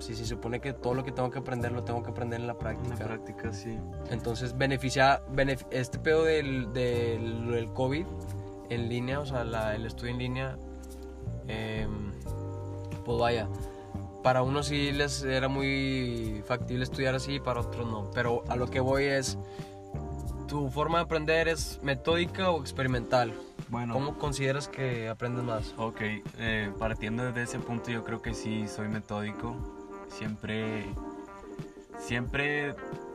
si 0.00 0.14
se 0.16 0.24
supone 0.26 0.60
que 0.60 0.72
todo 0.72 0.94
lo 0.94 1.04
que 1.04 1.12
tengo 1.12 1.30
que 1.30 1.38
aprender 1.38 1.70
lo 1.72 1.84
tengo 1.84 2.02
que 2.02 2.10
aprender 2.10 2.40
en 2.40 2.46
la 2.46 2.54
En 2.54 2.58
práctica. 2.58 2.96
la 2.98 3.04
práctica, 3.06 3.52
sí. 3.52 3.78
Entonces 4.10 4.56
beneficia, 4.58 5.22
benef- 5.32 5.66
este 5.70 5.98
pedo 5.98 6.24
del, 6.24 6.72
del, 6.72 7.46
del 7.50 7.72
COVID 7.72 8.06
en 8.70 8.88
línea, 8.88 9.20
o 9.20 9.26
sea, 9.26 9.44
la- 9.44 9.74
el 9.76 9.86
estudio 9.86 10.12
en 10.12 10.18
línea, 10.18 10.58
eh, 11.48 11.86
pues 13.04 13.18
vaya, 13.18 13.48
para 14.22 14.42
unos 14.42 14.66
sí 14.66 14.92
les 14.92 15.22
era 15.22 15.48
muy 15.48 16.42
factible 16.46 16.84
estudiar 16.84 17.14
así, 17.14 17.40
para 17.40 17.60
otros 17.60 17.86
no. 17.86 18.10
Pero 18.12 18.42
a 18.48 18.56
lo 18.56 18.66
que 18.68 18.80
voy 18.80 19.04
es, 19.04 19.38
¿tu 20.46 20.68
forma 20.70 20.98
de 20.98 21.04
aprender 21.04 21.48
es 21.48 21.78
metódica 21.82 22.50
o 22.50 22.60
experimental? 22.60 23.32
Bueno, 23.68 23.94
¿Cómo 23.94 24.18
consideras 24.18 24.66
que 24.68 25.08
aprendes 25.08 25.44
más? 25.44 25.74
ok, 25.78 26.00
eh, 26.38 26.72
partiendo 26.78 27.24
desde 27.24 27.42
ese 27.44 27.58
punto 27.60 27.90
yo 27.90 28.02
creo 28.04 28.20
que 28.20 28.34
sí 28.34 28.66
soy 28.68 28.88
metódico. 28.88 29.54
Siempre, 30.10 30.84
siempre, 31.98 32.74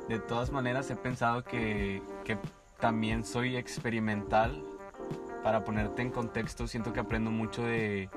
de 0.10 0.20
todas 0.20 0.52
maneras 0.52 0.90
he 0.90 0.96
pensado 0.96 1.44
que, 1.44 2.02
que 2.24 2.38
también 2.80 3.24
soy 3.24 3.58
experimental. 3.58 4.64
Para 5.44 5.64
ponerte 5.64 6.02
en 6.02 6.10
contexto, 6.10 6.68
siento 6.68 6.92
que 6.92 7.00
aprendo 7.00 7.30
mucho 7.30 7.62
de, 7.62 8.10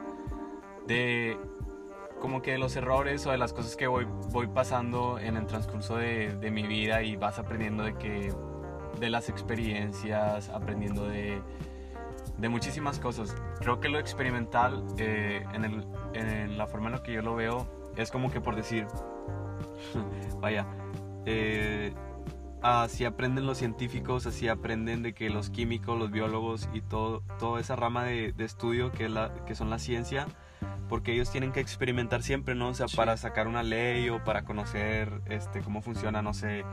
de 0.87 1.37
como 2.21 2.41
que 2.41 2.53
de 2.53 2.59
los 2.59 2.75
errores 2.77 3.27
o 3.27 3.31
de 3.31 3.39
las 3.39 3.53
cosas 3.53 3.77
que 3.77 3.87
voy, 3.87 4.07
voy 4.31 4.47
pasando 4.47 5.19
en 5.19 5.37
el 5.37 5.47
transcurso 5.47 5.97
de, 5.97 6.35
de 6.37 6.51
mi 6.51 6.67
vida 6.67 7.03
y 7.03 7.17
vas 7.17 7.39
aprendiendo 7.39 7.85
de 7.85 7.95
que 7.97 8.33
de 8.99 9.11
las 9.11 9.29
experiencias, 9.29 10.49
aprendiendo 10.49 11.07
de, 11.07 11.43
de 12.39 12.49
muchísimas 12.49 12.99
cosas. 12.99 13.35
Creo 13.61 13.81
que 13.81 13.89
lo 13.89 13.99
experimental, 13.99 14.85
eh, 14.97 15.45
en, 15.53 15.65
el, 15.65 15.87
en, 16.15 16.59
la 16.59 16.67
forma 16.67 16.87
en 16.87 16.93
la 16.95 17.03
que 17.03 17.13
yo 17.13 17.23
lo 17.23 17.35
veo, 17.35 17.67
es 17.99 18.11
como 18.11 18.31
que 18.31 18.41
por 18.41 18.57
decir, 18.57 18.87
vaya, 20.41 20.67
eh, 21.27 21.93
así 22.63 23.05
aprenden 23.05 23.47
los 23.47 23.59
científicos, 23.59 24.27
así 24.27 24.49
aprenden 24.49 25.03
de 25.03 25.13
que 25.13 25.29
los 25.31 25.51
químicos, 25.51 25.99
los 25.99 26.11
biólogos 26.11 26.69
y 26.73 26.81
todo, 26.81 27.23
toda 27.39 27.61
esa 27.61 27.77
rama 27.77 28.05
de, 28.05 28.33
de 28.33 28.45
estudio 28.45 28.91
que, 28.93 29.05
es 29.07 29.11
la, 29.11 29.33
que 29.47 29.55
son 29.55 29.69
la 29.71 29.79
ciencia, 29.79 30.27
porque 30.89 31.13
ellos 31.13 31.31
tienen 31.31 31.53
que 31.53 31.61
experimentar 31.61 32.23
siempre, 32.23 32.55
¿no? 32.55 32.69
O 32.69 32.75
sea, 32.75 32.89
Sí. 32.89 32.97
para 32.97 33.17
sacar 33.17 33.47
una 33.47 33.63
ley 33.63 34.09
o 34.09 34.25
para 34.25 34.45
conocer 34.45 35.21
este, 35.27 35.61
cómo 35.61 35.83
funciona, 35.83 36.23
no 36.23 36.33
sé, 36.33 36.65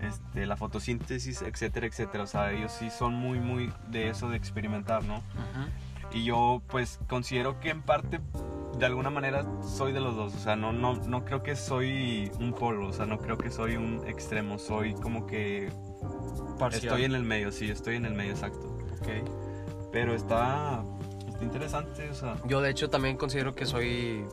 este, 0.00 0.46
la 0.46 0.56
fotosíntesis, 0.56 1.42
etcétera, 1.42 1.86
etcétera. 1.86 2.24
O 2.24 2.26
sea, 2.26 2.50
ellos 2.50 2.72
sí 2.72 2.90
son 2.90 3.14
muy, 3.14 3.38
muy 3.38 3.72
de 3.88 4.08
eso 4.08 4.28
de 4.28 4.36
experimentar, 4.36 5.04
¿no? 5.04 5.22
Y 6.12 6.24
yo, 6.24 6.60
pues, 6.68 6.98
considero 7.08 7.60
que 7.60 7.70
en 7.70 7.82
parte, 7.82 8.20
de 8.82 8.86
alguna 8.86 9.10
manera, 9.10 9.46
soy 9.62 9.92
de 9.92 10.00
los 10.00 10.16
dos. 10.16 10.34
O 10.34 10.38
sea, 10.40 10.56
no, 10.56 10.72
no, 10.72 10.94
no 10.94 11.24
creo 11.24 11.44
que 11.44 11.54
soy 11.54 12.32
un 12.40 12.52
polo, 12.52 12.88
o 12.88 12.92
sea, 12.92 13.06
no 13.06 13.16
creo 13.18 13.38
que 13.38 13.48
soy 13.48 13.76
un 13.76 14.02
extremo. 14.08 14.58
Soy 14.58 14.94
como 14.94 15.24
que 15.24 15.70
Parcial. 16.58 16.86
estoy 16.86 17.04
en 17.04 17.14
el 17.14 17.22
medio, 17.22 17.52
sí, 17.52 17.70
estoy 17.70 17.94
en 17.94 18.06
el 18.06 18.14
medio, 18.14 18.32
exacto. 18.32 18.76
Ok. 19.00 19.88
Pero 19.92 20.16
está, 20.16 20.84
está 21.28 21.44
interesante, 21.44 22.10
o 22.10 22.14
sea, 22.14 22.34
Yo 22.48 22.60
de 22.60 22.70
hecho 22.70 22.90
también 22.90 23.16
considero 23.16 23.54
que 23.54 23.66
soy 23.66 24.24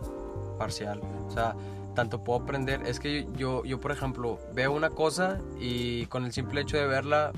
parcial. 0.58 1.00
O 1.28 1.30
sea, 1.30 1.56
tanto 1.94 2.24
puedo 2.24 2.42
aprender. 2.42 2.82
Es 2.88 3.00
que 3.00 3.28
yo, 3.38 3.64
yo 3.66 3.80
por 3.80 3.92
ejemplo, 3.92 4.40
veo 4.56 4.72
una 4.72 4.90
cosa 4.90 5.38
y 5.60 6.08
con 6.08 6.26
el 6.26 6.34
simple 6.34 6.62
hecho 6.62 6.76
de 6.76 6.88
verla, 6.88 7.34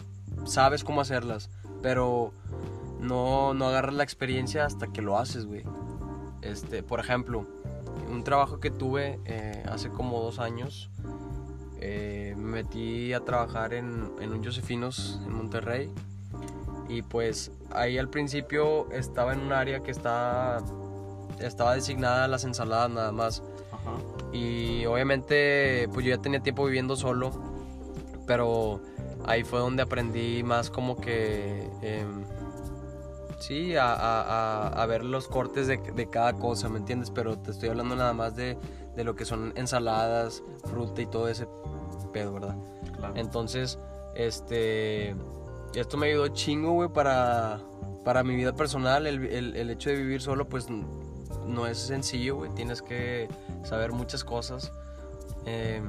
sabes 0.45 0.85
cómo 0.85 1.01
hacerlas. 1.01 1.49
Pero 1.81 2.31
no, 3.01 3.53
no 3.53 3.65
agarras 3.65 3.95
la 3.95 4.03
experiencia 4.03 4.65
hasta 4.65 4.87
que 4.87 5.01
lo 5.01 5.17
haces, 5.17 5.45
güey. 5.45 5.65
Este, 6.41 6.83
por 6.83 6.99
ejemplo, 6.99 7.45
un 8.09 8.23
trabajo 8.23 8.59
que 8.59 8.71
tuve 8.71 9.19
eh, 9.25 9.63
hace 9.69 9.89
como 9.89 10.21
dos 10.21 10.39
años. 10.39 10.89
Eh, 11.79 12.35
me 12.37 12.63
metí 12.63 13.13
a 13.13 13.21
trabajar 13.21 13.73
en, 13.73 14.11
en 14.19 14.31
un 14.31 14.43
Josefinos 14.43 15.19
en 15.25 15.33
Monterrey. 15.33 15.91
Y 16.87 17.03
pues 17.03 17.51
ahí 17.71 17.97
al 17.97 18.09
principio 18.09 18.91
estaba 18.91 19.33
en 19.33 19.39
un 19.39 19.53
área 19.53 19.81
que 19.81 19.91
está, 19.91 20.61
estaba 21.39 21.75
designada 21.75 22.25
a 22.25 22.27
las 22.27 22.43
ensaladas 22.43 22.89
nada 22.89 23.11
más. 23.11 23.43
Ajá. 23.71 23.91
Y 24.33 24.85
obviamente 24.85 25.87
pues 25.93 26.05
yo 26.05 26.15
ya 26.15 26.21
tenía 26.21 26.41
tiempo 26.41 26.65
viviendo 26.65 26.95
solo. 26.95 27.31
Pero 28.27 28.81
ahí 29.25 29.43
fue 29.43 29.59
donde 29.59 29.83
aprendí 29.83 30.43
más 30.43 30.69
como 30.69 30.97
que... 30.97 31.69
em, 31.81 32.23
sí, 33.41 33.75
a, 33.75 33.93
a- 33.93 34.67
a- 34.69 34.85
ver 34.85 35.03
los 35.03 35.27
cortes 35.27 35.67
de, 35.67 35.77
de 35.77 36.09
cada 36.09 36.33
cosa, 36.33 36.69
¿me 36.69 36.77
entiendes? 36.77 37.11
Pero 37.11 37.37
te 37.37 37.51
estoy 37.51 37.69
hablando 37.69 37.95
nada 37.95 38.13
más 38.13 38.35
de, 38.35 38.57
de 38.95 39.03
lo 39.03 39.15
que 39.15 39.25
son 39.25 39.51
ensaladas, 39.55 40.41
fruta 40.69 41.01
y 41.01 41.05
todo 41.07 41.27
ese 41.27 41.47
pedo, 42.13 42.33
¿verdad? 42.33 42.55
Claro. 42.97 43.13
Entonces, 43.15 43.77
este. 44.15 45.15
Esto 45.75 45.95
me 45.97 46.07
ayudó 46.07 46.27
chingo, 46.29 46.73
güey, 46.73 46.89
para, 46.89 47.59
para 48.03 48.23
mi 48.23 48.35
vida 48.35 48.53
personal. 48.53 49.07
El, 49.07 49.25
el- 49.25 49.55
el 49.55 49.69
hecho 49.69 49.89
de 49.89 49.95
vivir 49.95 50.21
solo, 50.21 50.47
pues 50.49 50.67
no 51.45 51.65
es 51.67 51.77
sencillo, 51.77 52.35
güey. 52.35 52.51
Tienes 52.51 52.81
que 52.81 53.29
saber 53.63 53.93
muchas 53.93 54.23
cosas 54.25 54.71
eh, 55.45 55.81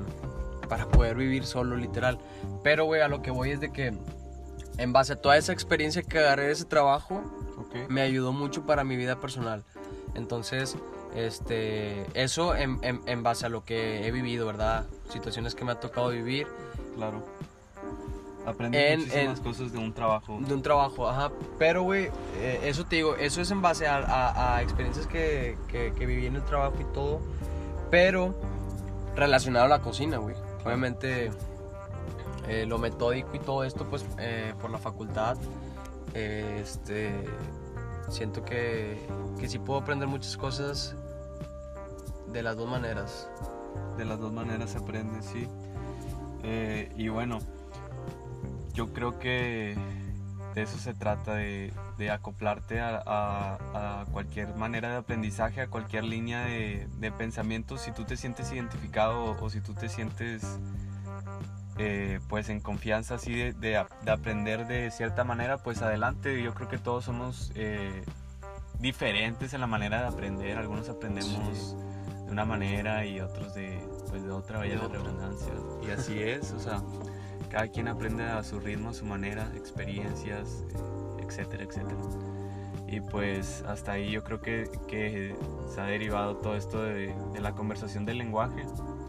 para 0.69 0.87
poder 0.89 1.17
vivir 1.17 1.45
solo, 1.45 1.77
literal. 1.77 2.19
Pero, 2.63 2.85
güey, 2.85 3.01
a 3.01 3.09
lo 3.09 3.23
que 3.23 3.31
voy 3.33 3.51
es 3.51 3.61
de 3.61 3.73
que, 3.73 3.93
en 4.79 4.93
base 4.93 5.15
a 5.15 5.17
toda 5.17 5.37
esa 5.37 5.53
experiencia 5.53 6.03
que 6.03 6.19
agarré 6.21 6.45
de 6.47 6.53
ese 6.53 6.65
trabajo, 6.65 7.21
Me 7.89 8.01
ayudó 8.03 8.33
mucho 8.33 8.63
para 8.67 8.85
mi 8.85 8.97
vida 8.97 9.17
personal. 9.21 9.65
Entonces, 10.15 10.77
este, 11.15 12.07
eso 12.15 12.55
en, 12.55 12.79
en- 12.83 13.01
en 13.07 13.23
base 13.23 13.47
a 13.47 13.49
lo 13.49 13.65
que 13.65 14.07
he 14.07 14.11
vivido, 14.11 14.47
¿verdad? 14.47 14.87
Situaciones 15.11 15.55
que 15.55 15.65
me 15.65 15.73
ha 15.73 15.81
tocado 15.81 16.09
vivir 16.11 16.47
Claro. 16.97 17.23
Aprendes 18.45 18.91
En- 18.93 18.99
muchísimas 19.01 19.39
en- 19.39 19.45
cosas 19.45 19.73
de 19.73 19.79
un 19.79 19.93
trabajo. 19.95 20.39
de 20.41 20.53
un 20.55 20.63
trabajo, 20.63 21.09
ajá. 21.09 21.31
Pero, 21.59 21.83
güey, 21.85 22.11
eh, 22.39 22.61
eso 22.65 22.85
te 22.85 22.97
digo, 22.97 23.15
eso 23.17 23.41
es 23.41 23.51
en 23.53 23.63
base 23.63 23.87
a, 23.87 23.99
a- 23.99 24.57
a 24.57 24.63
experiencias 24.63 25.07
que, 25.07 25.57
que- 25.69 25.93
que 25.97 26.07
viví 26.07 26.27
en 26.27 26.37
el 26.37 26.45
trabajo 26.45 26.75
y 26.81 26.85
todo. 26.93 27.21
Pero 27.91 28.35
relacionado 29.15 29.67
a 29.67 29.69
la 29.69 29.81
cocina, 29.81 30.17
güey. 30.19 30.35
Obviamente, 30.65 31.31
eh, 32.49 32.67
lo 32.67 32.79
metódico 32.79 33.31
y 33.35 33.39
todo 33.39 33.63
esto, 33.65 33.85
pues, 33.89 34.05
eh, 34.19 34.55
por 34.61 34.71
la 34.71 34.79
facultad, 34.79 35.37
este, 36.15 37.11
siento 38.13 38.45
que, 38.45 39.07
que 39.41 39.49
sí 39.49 39.59
puedo 39.59 39.81
aprender 39.81 40.09
muchas 40.09 40.37
cosas 40.37 40.95
de 42.33 42.43
las 42.43 42.57
dos 42.57 42.69
maneras. 42.69 43.29
De 43.97 44.05
las 44.05 44.19
dos 44.21 44.33
maneras 44.33 44.71
se 44.71 44.79
aprende, 44.79 45.23
sí. 45.23 45.49
Eh, 46.43 46.93
y 46.97 47.09
bueno, 47.09 47.39
yo 48.75 48.93
creo 48.93 49.19
que 49.19 49.77
de 50.55 50.63
eso 50.63 50.77
se 50.79 50.93
trata, 50.93 51.35
de, 51.35 51.73
de 51.99 52.11
acoplarte 52.11 52.81
a, 52.81 53.03
a- 53.07 54.05
cualquier 54.13 54.55
manera 54.57 54.91
de 54.91 54.97
aprendizaje, 54.97 55.63
a 55.63 55.69
cualquier 55.69 56.05
línea 56.05 56.45
de, 56.45 56.89
de 56.99 57.13
pensamiento. 57.13 57.79
Si 57.79 57.93
tú 57.93 58.05
te 58.05 58.17
sientes 58.17 58.53
identificado 58.53 59.37
o 59.41 59.51
si 59.51 59.61
tú 59.61 59.73
te 59.75 59.89
sientes 59.89 60.43
eh, 61.79 62.21
pues 62.29 62.49
en 62.49 62.61
confianza 62.61 63.15
así 63.17 63.35
de, 63.35 63.53
de 63.55 63.77
ap- 63.79 63.93
de 64.03 64.11
aprender 64.11 64.67
de 64.67 64.91
cierta 64.91 65.25
manera, 65.25 65.59
pues 65.59 65.83
adelante. 65.83 66.43
Yo 66.43 66.55
creo 66.55 66.69
que 66.69 66.79
todos 66.79 67.05
somos 67.05 67.53
eh, 67.55 68.05
diferentes 68.79 69.55
en 69.55 69.61
la 69.61 69.67
manera 69.67 70.03
de 70.03 70.09
aprender. 70.09 70.59
Algunos 70.59 70.89
aprendemos 70.89 71.77
de 72.27 72.31
una 72.33 72.45
manera 72.45 73.05
y 73.07 73.21
otros 73.21 73.55
de, 73.55 73.79
pues 74.11 74.23
de 74.23 74.31
otra, 74.31 74.59
vaya 74.59 74.77
De 74.77 74.83
la 74.83 74.89
redundancia. 74.89 75.53
Y 75.87 75.91
así 75.91 76.19
es, 76.23 76.53
o 76.53 76.61
sea, 76.61 76.83
cada 77.51 77.69
quien 77.69 77.89
aprende 77.89 78.25
a 78.25 78.43
su 78.43 78.61
ritmo, 78.61 78.91
a 78.91 78.95
su 78.95 79.05
manera, 79.05 79.51
experiencias, 79.55 80.65
etcétera, 81.21 81.65
etcétera. 81.65 81.99
Y 82.87 83.01
pues 83.01 83.65
hasta 83.67 83.93
ahí 83.93 84.11
yo 84.11 84.23
creo 84.23 84.41
que, 84.43 84.71
que 84.87 85.35
se 85.75 85.81
ha 85.81 85.85
derivado 85.85 86.37
todo 86.37 86.57
esto 86.57 86.83
de, 86.83 87.15
de 87.33 87.41
la 87.41 87.53
conversación 87.53 88.05
del 88.05 88.19
lenguaje. 88.19 88.65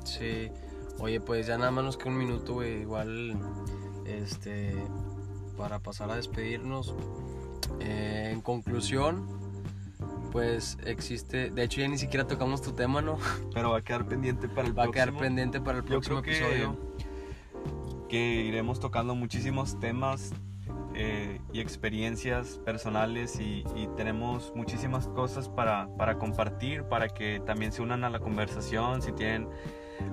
Sí, 0.05 0.49
oye, 0.99 1.19
pues 1.19 1.47
ya 1.47 1.57
nada 1.57 1.71
más 1.71 1.83
nos 1.83 1.97
queda 1.97 2.09
un 2.09 2.17
minuto, 2.17 2.53
güey. 2.53 2.81
Igual, 2.81 3.35
este, 4.05 4.73
para 5.57 5.79
pasar 5.79 6.09
a 6.11 6.15
despedirnos. 6.15 6.93
Eh, 7.79 8.29
en 8.33 8.41
conclusión, 8.41 9.25
pues 10.31 10.77
existe. 10.85 11.49
De 11.49 11.63
hecho, 11.63 11.81
ya 11.81 11.87
ni 11.87 11.97
siquiera 11.97 12.27
tocamos 12.27 12.61
tu 12.61 12.71
tema, 12.73 13.01
¿no? 13.01 13.17
Pero 13.53 13.71
va 13.71 13.77
a 13.79 13.81
quedar 13.81 14.05
pendiente 14.07 14.47
para 14.49 14.67
el 14.67 14.77
Va 14.77 14.83
a 14.83 14.85
próximo. 14.87 14.91
quedar 15.11 15.19
pendiente 15.21 15.61
para 15.61 15.77
el 15.79 15.83
Yo 15.83 15.89
próximo 15.89 16.21
que, 16.21 16.31
episodio. 16.37 16.77
que 18.09 18.43
iremos 18.43 18.79
tocando 18.79 19.15
muchísimos 19.15 19.79
temas 19.79 20.33
eh, 20.95 21.39
y 21.51 21.59
experiencias 21.59 22.59
personales 22.65 23.39
y, 23.39 23.63
y 23.75 23.87
tenemos 23.97 24.51
muchísimas 24.55 25.07
cosas 25.07 25.49
para, 25.49 25.87
para 25.97 26.19
compartir, 26.19 26.83
para 26.83 27.09
que 27.09 27.41
también 27.45 27.71
se 27.71 27.81
unan 27.81 28.03
a 28.03 28.09
la 28.09 28.19
conversación, 28.19 29.01
si 29.01 29.11
tienen 29.13 29.47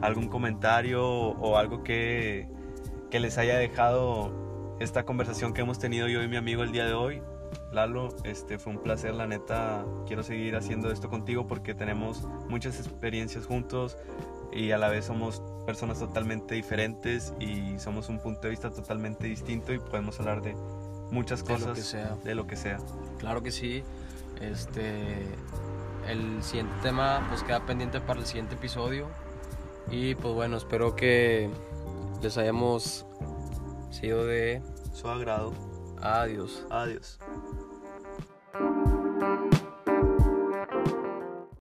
algún 0.00 0.28
comentario 0.28 1.04
o, 1.04 1.56
algo 1.56 1.82
que, 1.82 2.48
que 3.10 3.20
les 3.20 3.38
haya 3.38 3.56
dejado 3.56 4.76
esta 4.80 5.04
conversación 5.04 5.52
que 5.52 5.60
hemos 5.60 5.78
tenido 5.78 6.08
yo 6.08 6.22
y 6.22 6.28
mi 6.28 6.36
amigo 6.36 6.62
el 6.62 6.72
día 6.72 6.86
de 6.86 6.94
hoy. 6.94 7.22
Lalo, 7.72 8.08
este 8.24 8.58
fue 8.58 8.72
un 8.72 8.82
placer, 8.82 9.14
la 9.14 9.26
neta, 9.26 9.84
quiero 10.06 10.22
seguir 10.22 10.56
haciendo 10.56 10.90
esto 10.90 11.08
contigo 11.08 11.46
porque 11.46 11.74
tenemos 11.74 12.26
muchas 12.48 12.78
experiencias 12.78 13.46
juntos 13.46 13.96
y 14.52 14.72
a 14.72 14.78
la 14.78 14.88
vez 14.88 15.04
somos 15.04 15.42
personas 15.66 15.98
totalmente 15.98 16.54
diferentes 16.54 17.32
y 17.38 17.78
somos 17.78 18.08
un 18.08 18.18
punto 18.18 18.42
de 18.42 18.50
vista 18.50 18.70
totalmente 18.70 19.26
distinto 19.26 19.72
y 19.72 19.78
podemos 19.78 20.18
hablar 20.18 20.42
de 20.42 20.56
muchas 21.10 21.44
De 21.44 21.52
lo 21.52 21.58
cosas 21.58 21.76
que 21.76 21.82
sea. 21.82 22.16
de 22.24 22.34
lo 22.34 22.46
que 22.46 22.56
sea. 22.56 22.78
Claro 23.18 23.42
que 23.42 23.52
sí. 23.52 23.82
Este. 24.40 25.26
El 26.08 26.42
siguiente 26.42 26.72
tema, 26.82 27.24
pues 27.28 27.42
queda 27.42 27.64
pendiente 27.66 28.00
para 28.00 28.20
el 28.20 28.26
siguiente 28.26 28.54
episodio. 28.54 29.08
Y 29.90 30.14
pues 30.14 30.34
bueno, 30.34 30.56
espero 30.56 30.94
que 30.94 31.50
les 32.22 32.38
hayamos 32.38 33.06
sido 33.90 34.24
de 34.24 34.62
Su 34.92 35.08
agrado. 35.08 35.52
adiós. 36.00 36.64
Adiós. 36.70 37.18